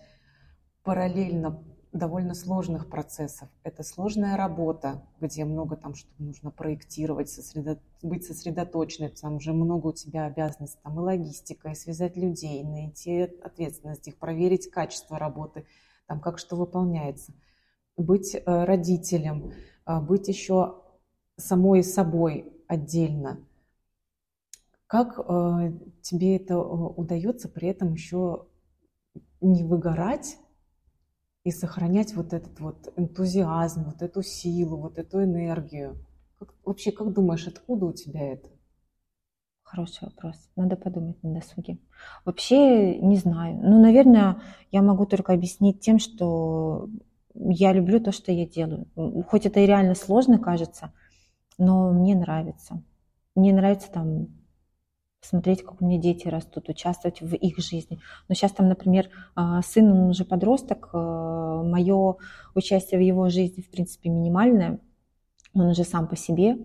[0.83, 1.63] параллельно
[1.93, 3.49] довольно сложных процессов.
[3.63, 7.81] Это сложная работа, где много там что нужно проектировать, сосредо...
[8.03, 13.23] быть сосредоточенной, там же много у тебя обязанностей, там и логистика, и связать людей, найти
[13.41, 15.67] ответственность их, проверить качество работы,
[16.07, 17.33] там как что выполняется.
[17.97, 19.53] Быть э, родителем,
[19.87, 20.83] э, быть еще
[21.37, 23.39] самой собой отдельно–
[24.91, 25.73] как э,
[26.03, 28.47] тебе это э, удается при этом еще
[29.41, 30.37] не выгорать
[31.45, 36.05] и сохранять вот этот вот энтузиазм, вот эту силу, вот эту энергию?
[36.41, 38.49] Как, вообще, как думаешь, откуда у тебя это?
[39.63, 40.35] Хороший вопрос.
[40.57, 41.79] Надо подумать на досуге.
[42.25, 43.61] Вообще не знаю.
[43.63, 46.89] Ну, наверное, я могу только объяснить тем, что
[47.35, 48.89] я люблю то, что я делаю.
[49.29, 50.93] Хоть это и реально сложно кажется,
[51.59, 52.83] но мне нравится.
[53.37, 54.40] Мне нравится там
[55.21, 58.01] смотреть, как у меня дети растут, участвовать в их жизни.
[58.29, 62.17] Но сейчас там, например, а, сын, он уже подросток, а, мое
[62.55, 64.79] участие в его жизни, в принципе, минимальное.
[65.55, 66.57] Он уже сам по себе,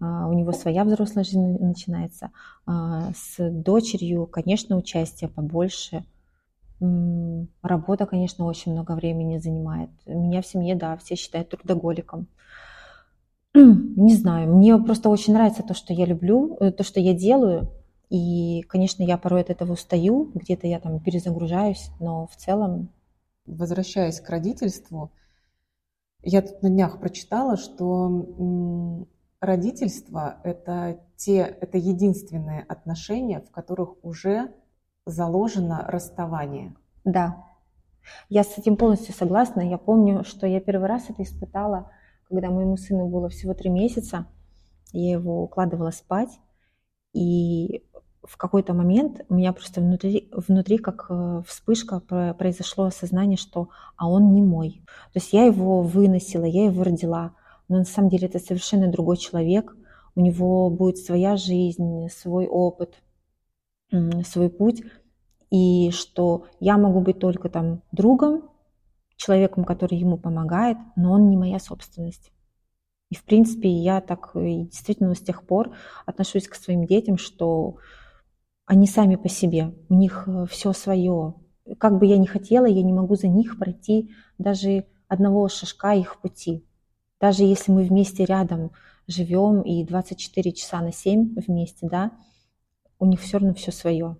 [0.00, 2.30] а, у него своя взрослая жизнь начинается.
[2.66, 6.04] С дочерью, конечно, участие побольше.
[7.62, 9.90] Работа, конечно, очень много времени занимает.
[10.06, 12.26] Меня в семье, да, все считают трудоголиком.
[13.54, 17.70] Не знаю, мне просто очень нравится то, что я люблю, э, то, что я делаю.
[18.12, 22.90] И, конечно, я порой от этого устаю, где-то я там перезагружаюсь, но в целом...
[23.46, 25.10] Возвращаясь к родительству,
[26.20, 29.06] я тут на днях прочитала, что
[29.40, 34.52] родительство– это, те, это единственные отношения, в которых уже
[35.06, 36.76] заложено расставание.
[37.04, 37.46] Да,
[38.28, 39.62] я с этим полностью согласна.
[39.62, 41.90] Я помню, что я первый раз это испытала,
[42.28, 44.26] когда моему сыну было всего три месяца.
[44.92, 46.38] Я его укладывала спать,
[47.12, 47.84] и
[48.22, 54.08] в какой-то момент у меня просто внутри, внутри как э, вспышка произошло осознание, что а
[54.08, 54.82] он не мой.
[55.12, 57.34] То есть я его выносила, я его родила,
[57.68, 59.76] но на самом деле это совершенно другой человек.
[60.14, 63.02] У него будет своя жизнь, свой опыт,
[63.90, 64.82] свой путь.
[65.50, 68.50] И что я могу быть только там другом,
[69.16, 72.32] человеком, который ему помогает, но он не моя собственность.
[73.10, 75.74] И в принципе я так и действительно с тех пор
[76.06, 77.76] отношусь к своим детям, что
[78.72, 81.34] они сами по себе, у них э, все свое.
[81.78, 86.22] Как бы я ни хотела, я не могу за них пройти даже одного шажка их
[86.22, 86.66] пути.
[87.20, 88.70] Даже если мы вместе рядом
[89.06, 92.12] живем и 24 часа на 7 вместе, да,
[92.98, 94.16] у них все равно все свое.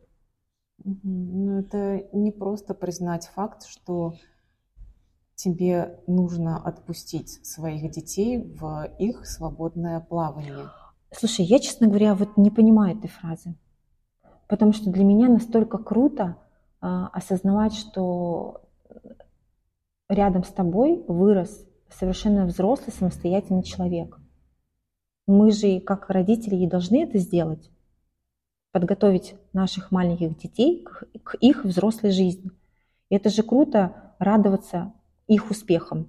[0.84, 4.16] Ну, это не просто признать факт, что
[5.34, 10.68] тебе нужно отпустить своих детей в их свободное плавание.
[11.10, 13.54] Слушай, я, честно говоря, вот не понимаю этой фразы.
[14.48, 16.36] Потому что для меня настолько круто
[16.80, 18.62] а, осознавать, что
[20.08, 24.18] рядом с тобой вырос совершенно взрослый, самостоятельный человек.
[25.26, 27.70] Мы же, как родители, и должны это сделать
[28.72, 32.50] подготовить наших маленьких детей к, к их взрослой жизни.
[33.10, 34.94] И это же круто радоваться
[35.26, 36.08] их успехам.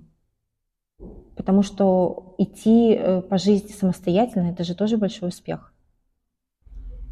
[1.36, 5.73] Потому что идти э, по жизни самостоятельно это же тоже большой успех.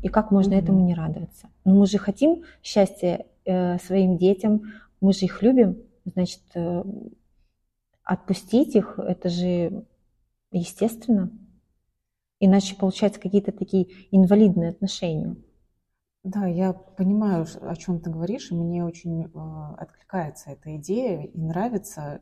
[0.02, 0.64] И как можно mm-hmm.
[0.64, 1.50] этому не радоваться?
[1.64, 4.64] Ну, мы же хотим счастья э, своим детям,
[5.00, 6.84] мы же их любим, значит, э,
[8.04, 9.86] отпустить их, это же
[10.52, 11.32] естественно.
[12.40, 15.36] Иначе получаются какие-то такие инвалидные отношения.
[16.24, 21.40] Да, я понимаю, о чем ты говоришь, и мне очень э, откликается эта идея и
[21.40, 22.22] нравится.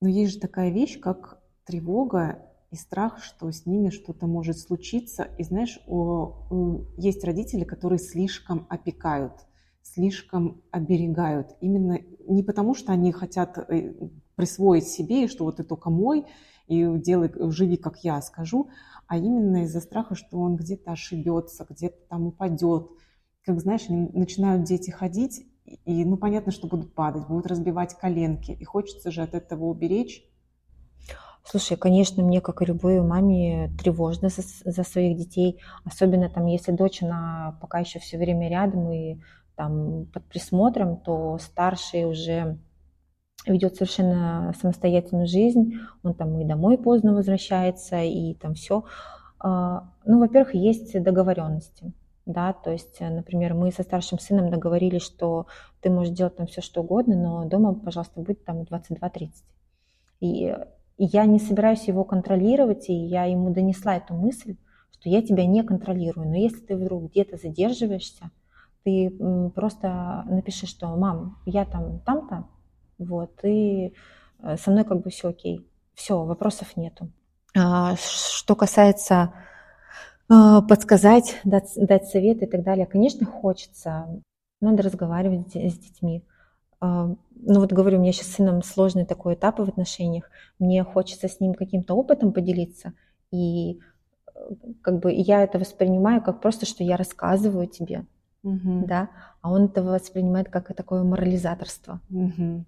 [0.00, 5.28] Но есть же такая вещь, как тревога и страх, что с ними что-то может случиться.
[5.38, 9.32] И знаешь, о, о, есть родители, которые слишком опекают,
[9.80, 11.56] слишком оберегают.
[11.60, 13.94] Именно не потому, что они хотят э,
[14.34, 16.26] присвоить себе, что вот ты только мой,
[16.66, 18.70] и делай, живи, как я скажу,
[19.06, 22.88] а именно из-за страха, что он где-то ошибется, где-то там упадет.
[23.44, 25.46] Как знаешь, начинают дети ходить,
[25.84, 30.24] и ну понятно, что будут падать, будут разбивать коленки, и хочется же от этого уберечь.
[31.46, 36.72] Слушай, конечно, мне, как и любой маме, тревожно за, за своих детей, особенно там, если
[36.72, 39.18] дочь, она пока еще все время рядом и
[39.54, 42.58] там под присмотром, то старший уже
[43.46, 48.84] ведет совершенно самостоятельную жизнь, он там и домой поздно возвращается, и там все.
[49.38, 51.92] А, ну, во-первых, есть договоренности,
[52.24, 55.46] да, то есть, например, мы со старшим сыном договорились, что
[55.82, 59.30] ты можешь делать там все, что угодно, но дома, пожалуйста, будь там 22.30.
[60.20, 60.56] И
[60.96, 64.56] я не собираюсь его контролировать, и я ему донесла эту мысль,
[64.92, 68.30] что я тебя не контролирую, но если ты вдруг где-то задерживаешься,
[68.84, 69.10] ты
[69.54, 72.46] просто напиши, что «мам, я там там-то,
[72.98, 73.94] вот, и
[74.42, 75.66] э, со мной как бы все окей.
[75.94, 77.10] Все, вопросов нету.
[77.56, 79.32] А, что касается
[80.28, 84.22] а, подсказать, дать, дать совет и так далее, конечно, хочется.
[84.60, 86.24] Надо разговаривать с детьми.
[86.84, 87.06] А,
[87.46, 90.30] ну вот говорю, у меня сейчас с сыном сложный такой этап в отношениях.
[90.58, 92.92] Мне хочется с ним каким-то опытом поделиться.
[93.30, 93.80] И
[94.26, 94.40] э,
[94.82, 98.04] как бы я это воспринимаю как просто, что я рассказываю тебе,
[98.42, 98.84] угу.
[98.86, 99.08] да,
[99.40, 102.00] а он это воспринимает как такое морализаторство.
[102.10, 102.64] Угу.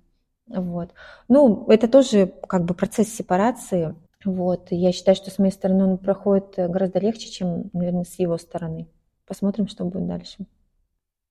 [0.48, 0.94] Вот.
[1.28, 3.94] Ну, это тоже как бы процесс сепарации.
[4.24, 4.68] Вот.
[4.70, 8.88] Я считаю, что с моей стороны он проходит гораздо легче, чем, наверное, с его стороны.
[9.26, 10.46] Посмотрим, что будет дальше.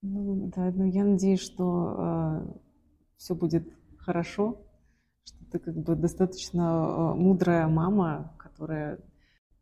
[0.03, 2.45] Ну, да, ну, я надеюсь, что э,
[3.17, 4.61] все будет хорошо,
[5.25, 8.99] что ты как бы достаточно э, мудрая мама, которая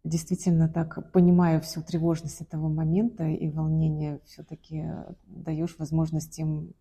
[0.04, 4.86] действительно так, понимая всю тревожность этого момента и волнение, все-таки
[5.26, 6.74] даешь возможность им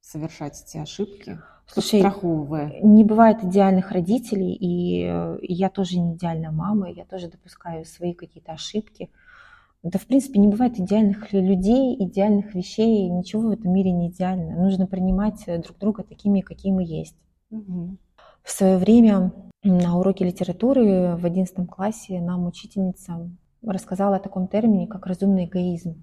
[0.00, 2.80] совершать эти ошибки, Слушай, страховывая?
[2.82, 8.12] Не бывает идеальных родителей, и э, я тоже не идеальная мама, я тоже допускаю свои
[8.12, 9.10] какие-то ошибки.
[9.82, 14.56] Да, в принципе, не бывает идеальных людей, идеальных вещей, ничего в этом мире не идеально.
[14.62, 17.16] Нужно принимать э, друг друга такими, какие мы есть.
[17.50, 17.96] Угу.
[18.44, 19.32] В свое время
[19.64, 23.30] на уроке литературы в 11 классе нам учительница
[23.62, 26.02] рассказала о таком термине, как разумный эгоизм.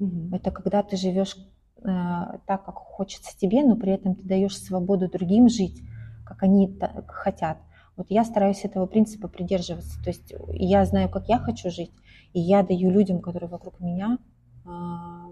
[0.00, 0.34] Угу.
[0.34, 1.36] Это когда ты живешь
[1.82, 5.82] Э, так, как хочется тебе, но при этом ты даешь свободу другим жить,
[6.26, 7.58] как они хотят.
[7.96, 10.02] Вот я стараюсь этого принципа придерживаться.
[10.02, 11.92] То есть я знаю, как я хочу жить,
[12.32, 14.18] и я даю людям, которые вокруг меня,
[14.64, 15.26] а,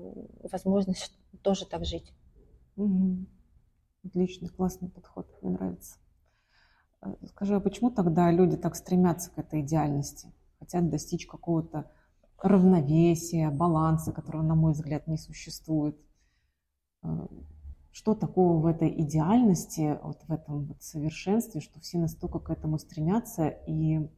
[0.50, 2.12] возможность тоже так жить.
[2.76, 3.26] Угу.
[4.04, 5.96] Отличный, классный подход, мне нравится.
[7.02, 10.32] Э, скажи, а почему тогда люди так стремятся к этой идеальности?
[10.58, 11.90] Хотят достичь какого-то
[12.40, 15.96] равновесия, баланса, которого, на мой взгляд, не существует.
[17.02, 17.26] Э,
[17.90, 22.78] что такого в этой идеальности, вот в этом вот совершенстве, что все настолько к этому
[22.78, 24.08] стремятся и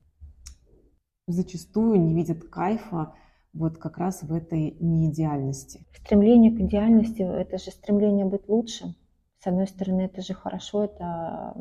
[1.32, 3.14] зачастую не видят кайфа
[3.52, 5.86] вот как раз в этой неидеальности.
[5.94, 8.94] Стремление к идеальности– это же стремление быть лучше.
[9.42, 11.54] С одной стороны, это же хорошо, это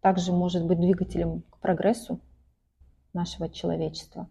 [0.00, 2.20] также может быть двигателем к прогрессу
[3.12, 4.28] нашего человечества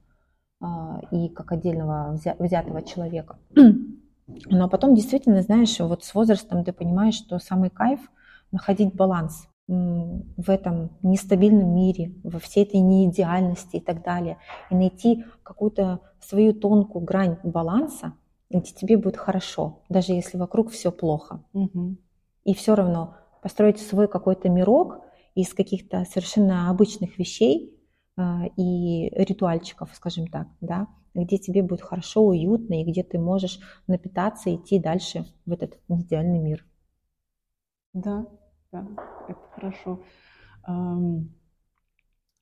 [0.59, 3.37] а, и как отдельного взятого человека.
[4.49, 7.99] Но потом действительно, знаешь, вот с возрастом ты понимаешь, что самый кайф
[8.51, 14.37] находить баланс в этом нестабильном мире, во всей этой неидеальности и так далее,
[14.69, 18.13] и найти какую-то свою тонкую грань баланса,
[18.49, 21.43] где тебе будет хорошо, даже если вокруг все плохо.
[21.53, 21.95] Угу.
[22.43, 24.99] И все равно построить свой какой-то мирок
[25.33, 27.79] из каких-то совершенно обычных вещей
[28.17, 28.21] э,
[28.57, 34.49] и ритуальчиков, скажем так, да, где тебе будет хорошо, уютно, и где ты можешь напитаться
[34.49, 36.65] и идти дальше в этот неидеальный мир.
[37.93, 38.27] Да,
[38.73, 38.85] да,
[39.29, 39.99] это хорошо.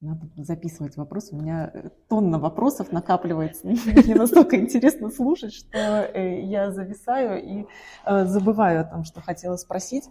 [0.01, 1.35] Надо записывать вопросы.
[1.35, 3.67] У меня э, тонна вопросов накапливается.
[3.67, 7.67] Мне настолько интересно слушать, что э, я зависаю и
[8.07, 10.05] э, забываю о том, что хотела спросить.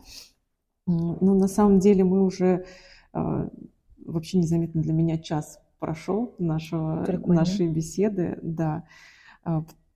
[0.87, 2.65] Ну, на самом деле мы уже
[3.13, 8.85] вообще незаметно для меня час прошел нашего, нашей беседы, да,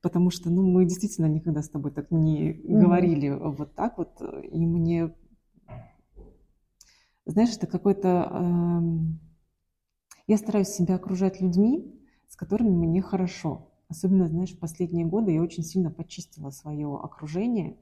[0.01, 2.79] потому что, ну, мы действительно никогда с тобой так не mm-hmm.
[2.79, 5.13] говорили вот так вот, и мне
[7.25, 8.29] знаешь, это какой-то...
[8.31, 8.81] Э,
[10.27, 11.91] я стараюсь себя окружать людьми,
[12.27, 13.71] с которыми мне хорошо.
[13.87, 17.77] Особенно, знаешь, в последние годы я очень сильно почистила свое окружение,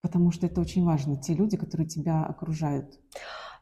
[0.00, 2.98] потому что это очень важно, те люди, которые тебя окружают.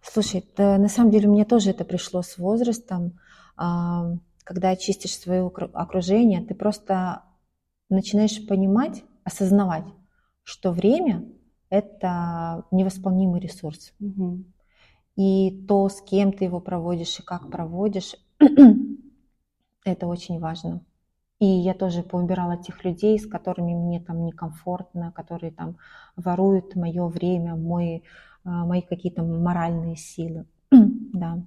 [0.03, 3.19] Слушай, это, на самом деле меня тоже это пришло с возрастом.
[3.57, 7.25] А, когда очистишь свое окружение, ты просто
[7.89, 9.87] начинаешь понимать, осознавать,
[10.43, 11.25] что время
[11.73, 13.95] это невосполнимый ресурс.
[13.99, 14.45] Угу.
[15.17, 18.15] И то, с кем ты его проводишь и как проводишь,
[19.85, 20.83] это очень важно.
[21.39, 25.79] И я тоже поубирала тех людей, с которыми мне там некомфортно, которые там
[26.15, 28.05] воруют мое время, мой,
[28.45, 30.45] а, мои какие-то моральные силы.
[30.71, 31.43] да.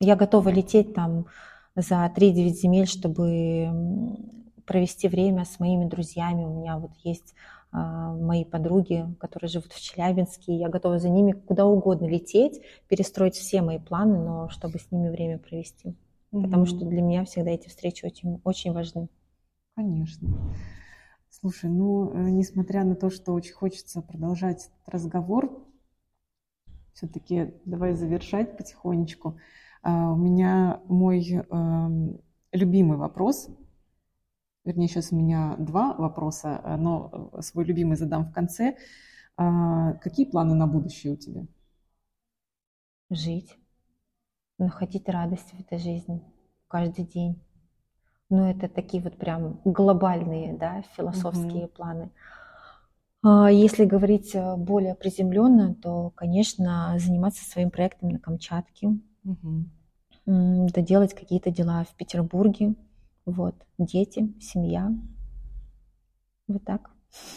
[0.00, 1.26] Я готова лететь там
[1.74, 3.68] за 3-9 земель, чтобы
[4.64, 6.44] провести время с моими друзьями.
[6.44, 7.34] У меня вот есть
[7.76, 10.56] мои подруги, которые живут в Челябинске.
[10.56, 15.10] Я готова за ними куда угодно лететь, перестроить все мои планы, но чтобы с ними
[15.10, 15.88] время провести.
[15.88, 16.42] Mm-hmm.
[16.42, 19.08] Потому что для меня всегда эти встречи очень, очень важны.
[19.74, 20.28] Конечно.
[21.28, 25.62] Слушай, ну, э, несмотря на то, что очень хочется продолжать этот разговор,
[26.94, 29.38] все-таки давай завершать потихонечку.
[29.84, 32.20] Uh, у меня мой uh,
[32.52, 33.48] любимый вопрос–
[34.66, 38.76] Вернее, сейчас у меня два вопроса, э, но э, свой любимый задам в конце.
[39.36, 41.46] А, какие планы на будущее у тебя?
[43.08, 43.56] Жить,
[44.58, 46.20] находить радость в этой жизни
[46.66, 47.40] каждый день.
[48.28, 51.74] Ну, это такие вот прям глобальные, да, философские угу.
[51.74, 52.10] планы.
[53.22, 59.66] А если говорить э, более приземленно, то, конечно, заниматься своим проектом на Камчатке, угу.
[60.26, 62.74] доделать какие-то дела в Петербурге,
[63.26, 64.92] вот, дети, семья.
[66.46, 66.92] Вот так.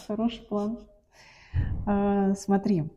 [0.08, 0.80] Хороший план.
[1.88, 2.92] А, смотри,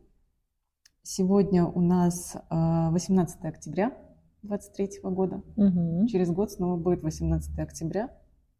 [1.01, 3.97] сегодня у нас 18 а, октября
[4.43, 5.41] 2023 года.
[5.57, 6.07] Угу.
[6.07, 8.15] Через год снова будет 18 октября,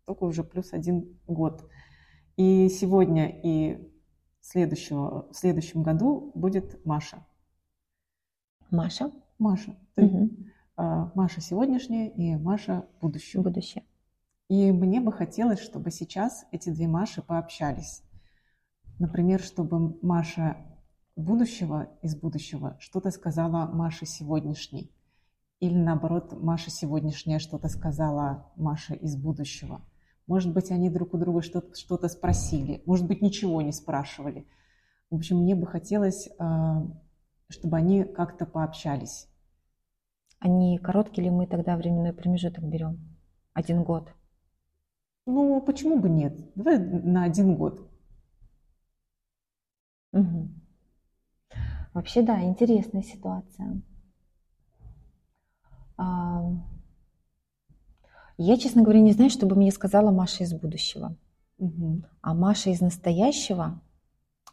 [0.06, 1.70] только уже плюс один год.
[2.36, 3.88] И сегодня и
[4.42, 7.24] следующего, в следующем году будет Маша.
[8.72, 9.12] Маша?
[9.38, 9.76] Маша.
[9.94, 10.06] Ты.
[10.06, 10.30] Угу.
[11.14, 13.44] Маша сегодняшняя и Маша будущего.
[13.44, 13.84] Будущее.
[14.54, 18.04] И мне бы хотелось, чтобы сейчас эти две Маши пообщались.
[18.99, 20.58] Например, чтобы Маша
[21.16, 24.91] будущего из будущего что-то сказала Маше сегодняшней.
[25.60, 29.82] Или наоборот, Маша сегодняшняя что-то сказала Маше из будущего.
[30.28, 32.84] Может быть, они друг у друга что-то, что спросили.
[32.86, 34.45] Может быть, ничего не спрашивали.
[35.10, 36.86] В общем, мне бы хотелось, а,
[37.49, 39.28] чтобы они как-то пообщались.
[40.38, 42.99] Они короткий ли мы тогда временной промежуток берем?
[43.56, 44.14] Один год.
[45.26, 46.34] Ну, почему бы нет?
[46.55, 47.89] Давай на один год.
[50.11, 50.49] Угу.
[51.93, 53.82] Вообще, да, интересная ситуация.
[55.95, 56.43] А,
[58.38, 61.15] я, честно говоря, не знаю, что бы мне сказала Маша из будущего.
[61.59, 62.03] Угу.
[62.21, 63.80] А Маша из настоящего,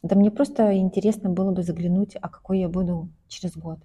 [0.03, 3.81] да мне просто интересно было бы заглянуть, а какой я буду через год.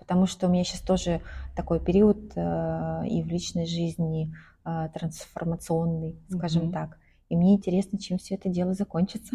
[0.00, 1.20] Потому что у меня сейчас тоже
[1.54, 4.32] такой период э, и в личной жизни,
[4.62, 6.72] а, трансформационный, скажем mm-hmm.
[6.72, 6.98] так.
[7.30, 9.34] И мне интересно, чем все это дело закончится.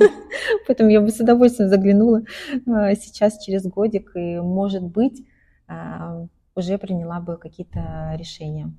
[0.66, 2.22] Поэтому я бы с удовольствием заглянула
[2.66, 5.26] а, сейчас через годик и, может быть,
[5.68, 8.72] а, уже приняла бы какие-то решения.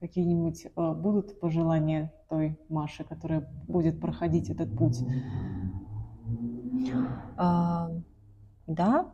[0.00, 4.98] Какие-нибудь будут пожелания той Маши, которая будет проходить этот путь?
[8.66, 9.06] Да,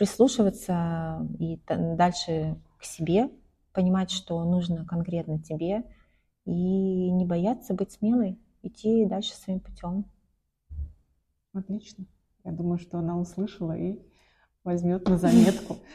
[0.00, 3.28] прислушиваться и дальше к себе,
[3.74, 5.84] понимать, что нужно конкретно тебе,
[6.46, 10.10] и не бояться быть смелой, идти дальше своим путем.
[11.52, 12.06] Отлично.
[12.44, 14.00] Я думаю, что она услышала и
[14.64, 15.76] возьмет на заметку.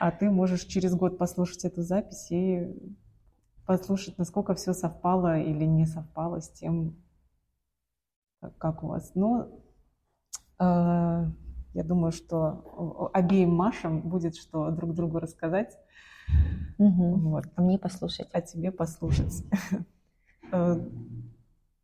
[0.00, 2.66] А ты можешь через год послушать эту запись и
[3.64, 6.96] послушать, насколько все совпало или не совпало с тем,
[8.58, 9.12] как у вас.
[9.14, 9.48] Но
[10.58, 11.26] э,
[11.74, 15.76] я думаю, что обеим Машам будет что друг другу рассказать.
[16.78, 17.14] Угу.
[17.30, 17.44] Вот.
[17.54, 18.28] А мне послушать.
[18.32, 19.44] А тебе послушать.
[20.54, 20.76] Э,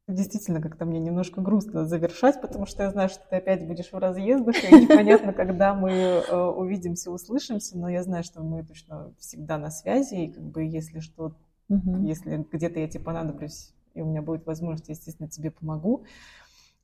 [0.06, 3.96] действительно, как-то мне немножко грустно завершать, потому что я знаю, что ты опять будешь в
[3.96, 9.56] разъездах, и непонятно, когда мы э, увидимся, услышимся, но я знаю, что мы точно всегда
[9.56, 11.34] на связи, и как бы если что,
[11.68, 16.04] если где-то я тебе понадоблюсь, и у меня будет возможность, естественно, тебе помогу.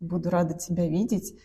[0.01, 1.39] Буду рада тебя видеть.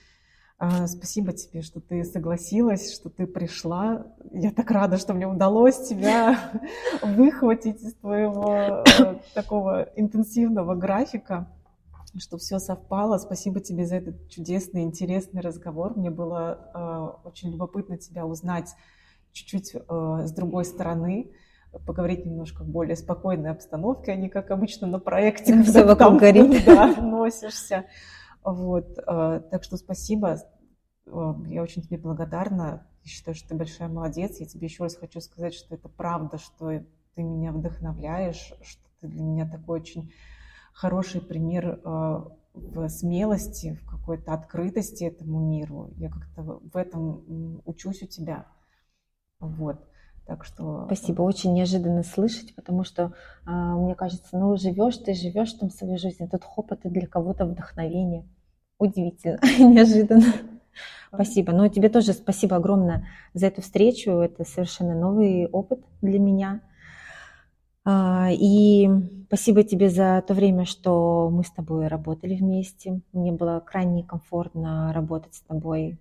[0.62, 4.07] А, спасибо тебе, что ты согласилась, что ты пришла.
[4.30, 6.38] Я так рада, что мне удалось тебя
[7.01, 11.47] выхватить из твоего э, такого интенсивного графика,
[12.18, 13.20] что все совпало.
[13.20, 15.97] Спасибо тебе за этот чудесный, интересный разговор.
[15.97, 16.60] Мне было
[17.24, 18.76] э, очень любопытно тебя узнать
[19.32, 21.32] чуть-чуть э, с другой стороны
[21.86, 26.66] поговорить немножко в более спокойной обстановке, а не как обычно на проекте, когда там горит.
[26.66, 27.86] Да, носишься.
[28.43, 30.37] Вот, э, так что спасибо,
[31.05, 32.87] э, я очень тебе благодарна.
[33.03, 34.39] Я считаю, что ты большая молодец.
[34.39, 36.83] Я тебе еще раз хочу сказать, что это правда, что
[37.15, 40.11] ты меня вдохновляешь, что ты для меня такой очень
[40.73, 42.23] хороший пример э,
[42.53, 45.91] в смелости, в какой-то открытости этому миру.
[45.97, 48.45] Я как-то в этом учусь у тебя.
[49.39, 49.88] Вот.
[50.30, 50.84] Так что...
[50.86, 53.13] Спасибо, очень неожиданно слышать, потому что,
[53.47, 57.45] а, мне кажется, ну, живешь ты, живешь там свою жизнь, этот хоп, это для кого-то
[57.45, 58.27] вдохновение.
[58.77, 60.32] Удивительно, неожиданно.
[61.11, 61.51] Спасибо.
[61.51, 64.11] Ну, тебе тоже спасибо огромное за эту встречу.
[64.11, 66.61] Это совершенно новый опыт для меня.
[67.84, 68.88] А, и
[69.25, 73.01] спасибо тебе за то время, что мы с тобой работали вместе.
[73.13, 75.97] Мне было крайне комфортно работать с тобой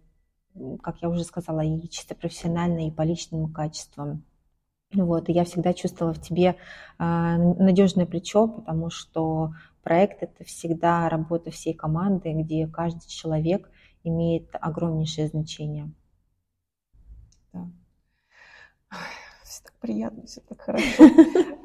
[0.82, 4.24] как я уже сказала, и чисто профессионально, и по личным качествам.
[4.92, 6.56] Вот, и я всегда чувствовала в тебе
[6.98, 9.52] а, надежное плечо, потому что
[9.82, 13.70] проект это всегда работа всей команды, где каждый человек
[14.02, 15.92] имеет огромнейшее значение.
[17.52, 17.68] Да.
[19.44, 21.04] Все так приятно, все так хорошо.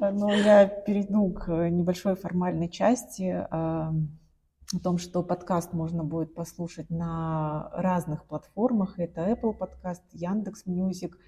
[0.00, 3.46] Но я перейду к небольшой формальной части
[4.74, 8.98] о том, что подкаст можно будет послушать на разных платформах.
[8.98, 11.18] Это Apple подкаст, Яндекс Music,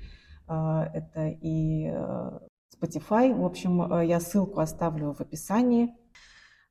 [0.48, 0.52] э,
[0.94, 2.38] это и э,
[2.74, 3.34] Spotify.
[3.34, 5.94] В общем, э, я ссылку оставлю в описании.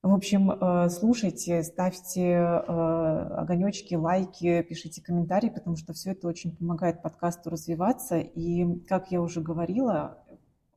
[0.03, 0.51] В общем,
[0.91, 8.19] слушайте, ставьте огонечки, лайки, пишите комментарии, потому что все это очень помогает подкасту развиваться.
[8.19, 10.23] И, как я уже говорила,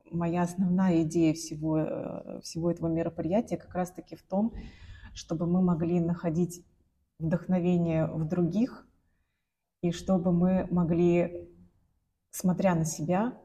[0.09, 4.51] моя основная идея всего, всего этого мероприятия как раз-таки в том,
[5.13, 6.65] чтобы мы могли находить
[7.19, 8.87] вдохновение в других,
[9.81, 11.49] и чтобы мы могли,
[12.31, 13.37] смотря на себя,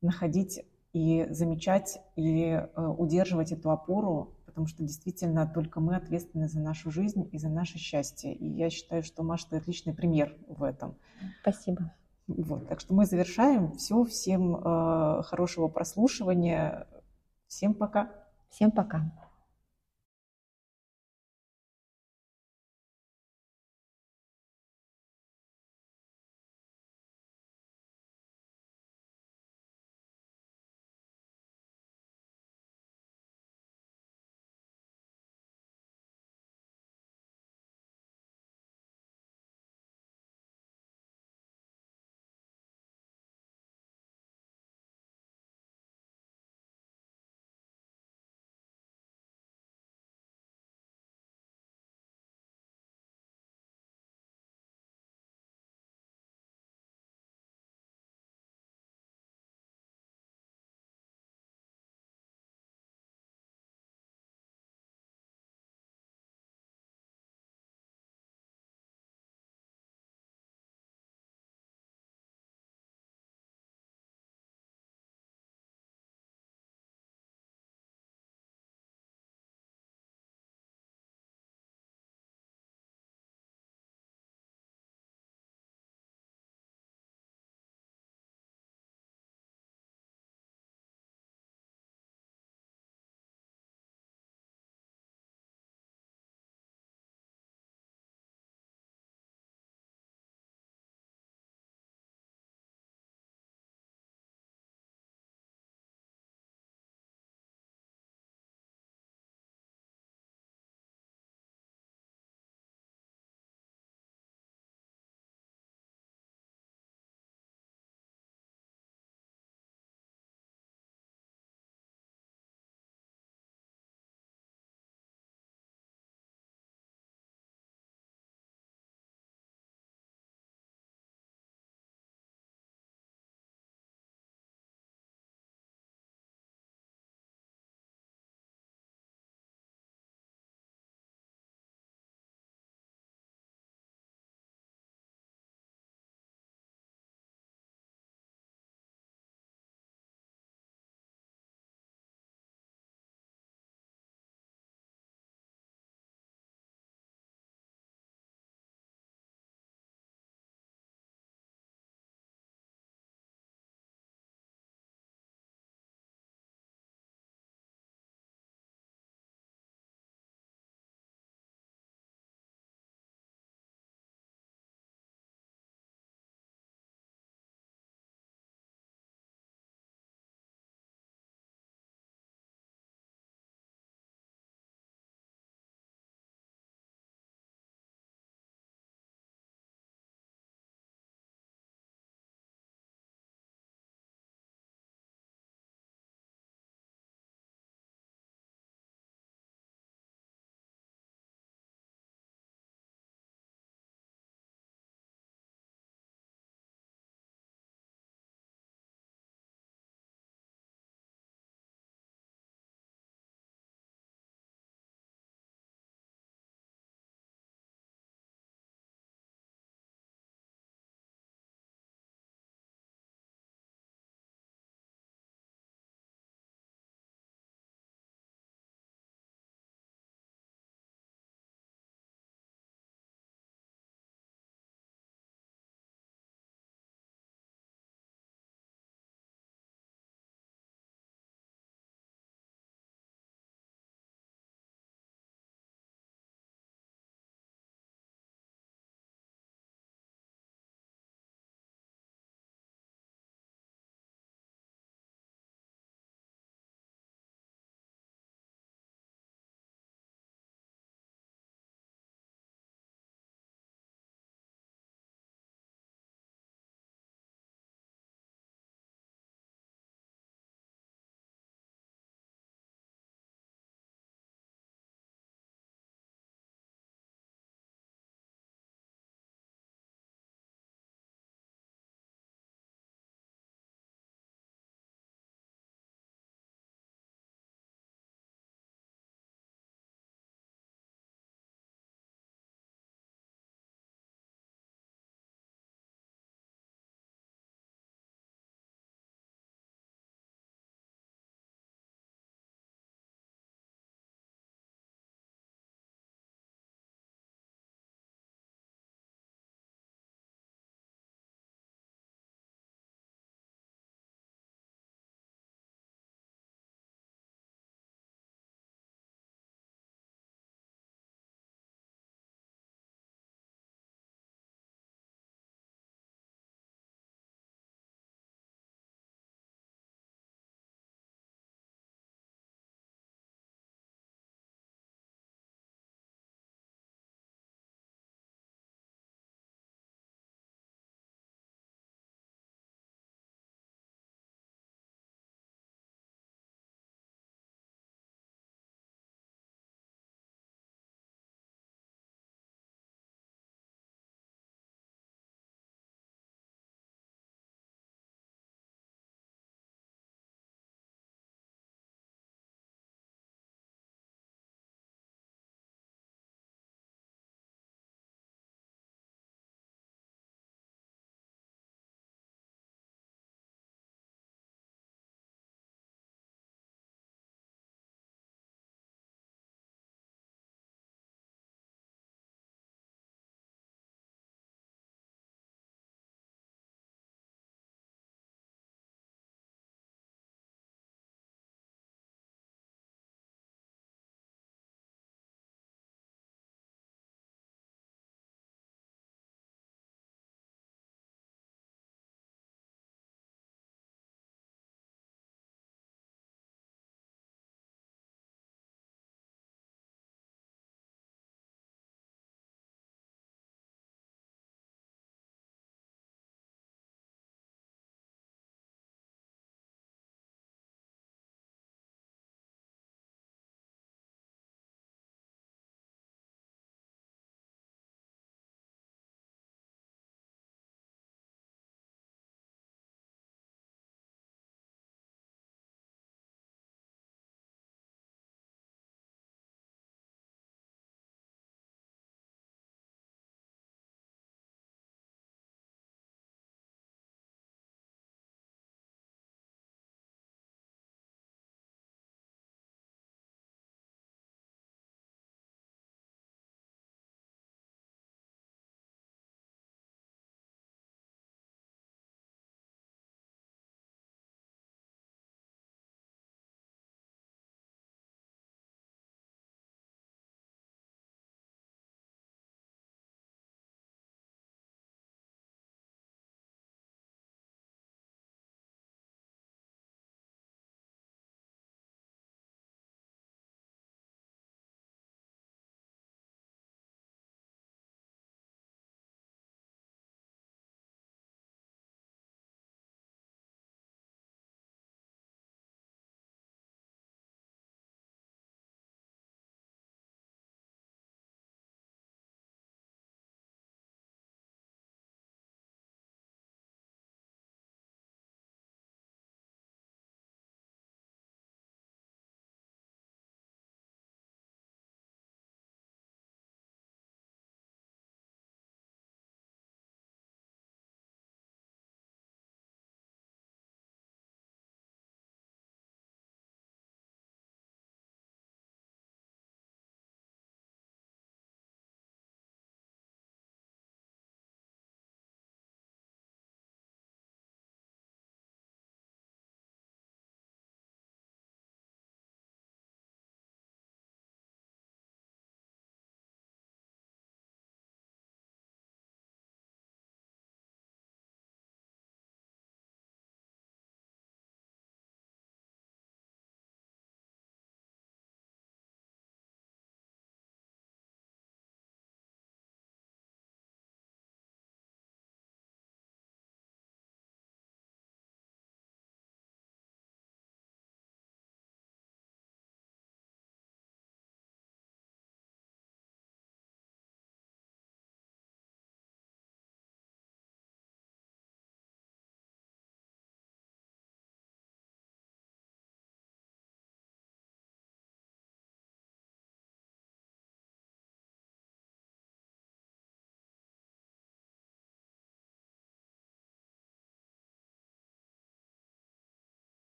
[0.00, 6.60] находить и замечать, и э, удерживать эту опору, потому что действительно только мы ответственны за
[6.60, 8.32] нашу жизнь и за наше счастье.
[8.32, 10.94] И я считаю, что Маша, ты отличный пример в этом.
[11.42, 11.92] Спасибо.
[12.26, 13.72] Вот, так что мы завершаем.
[13.72, 16.86] Все, всем э, хорошего прослушивания.
[17.48, 18.10] Всем пока.
[18.48, 19.10] Всем пока.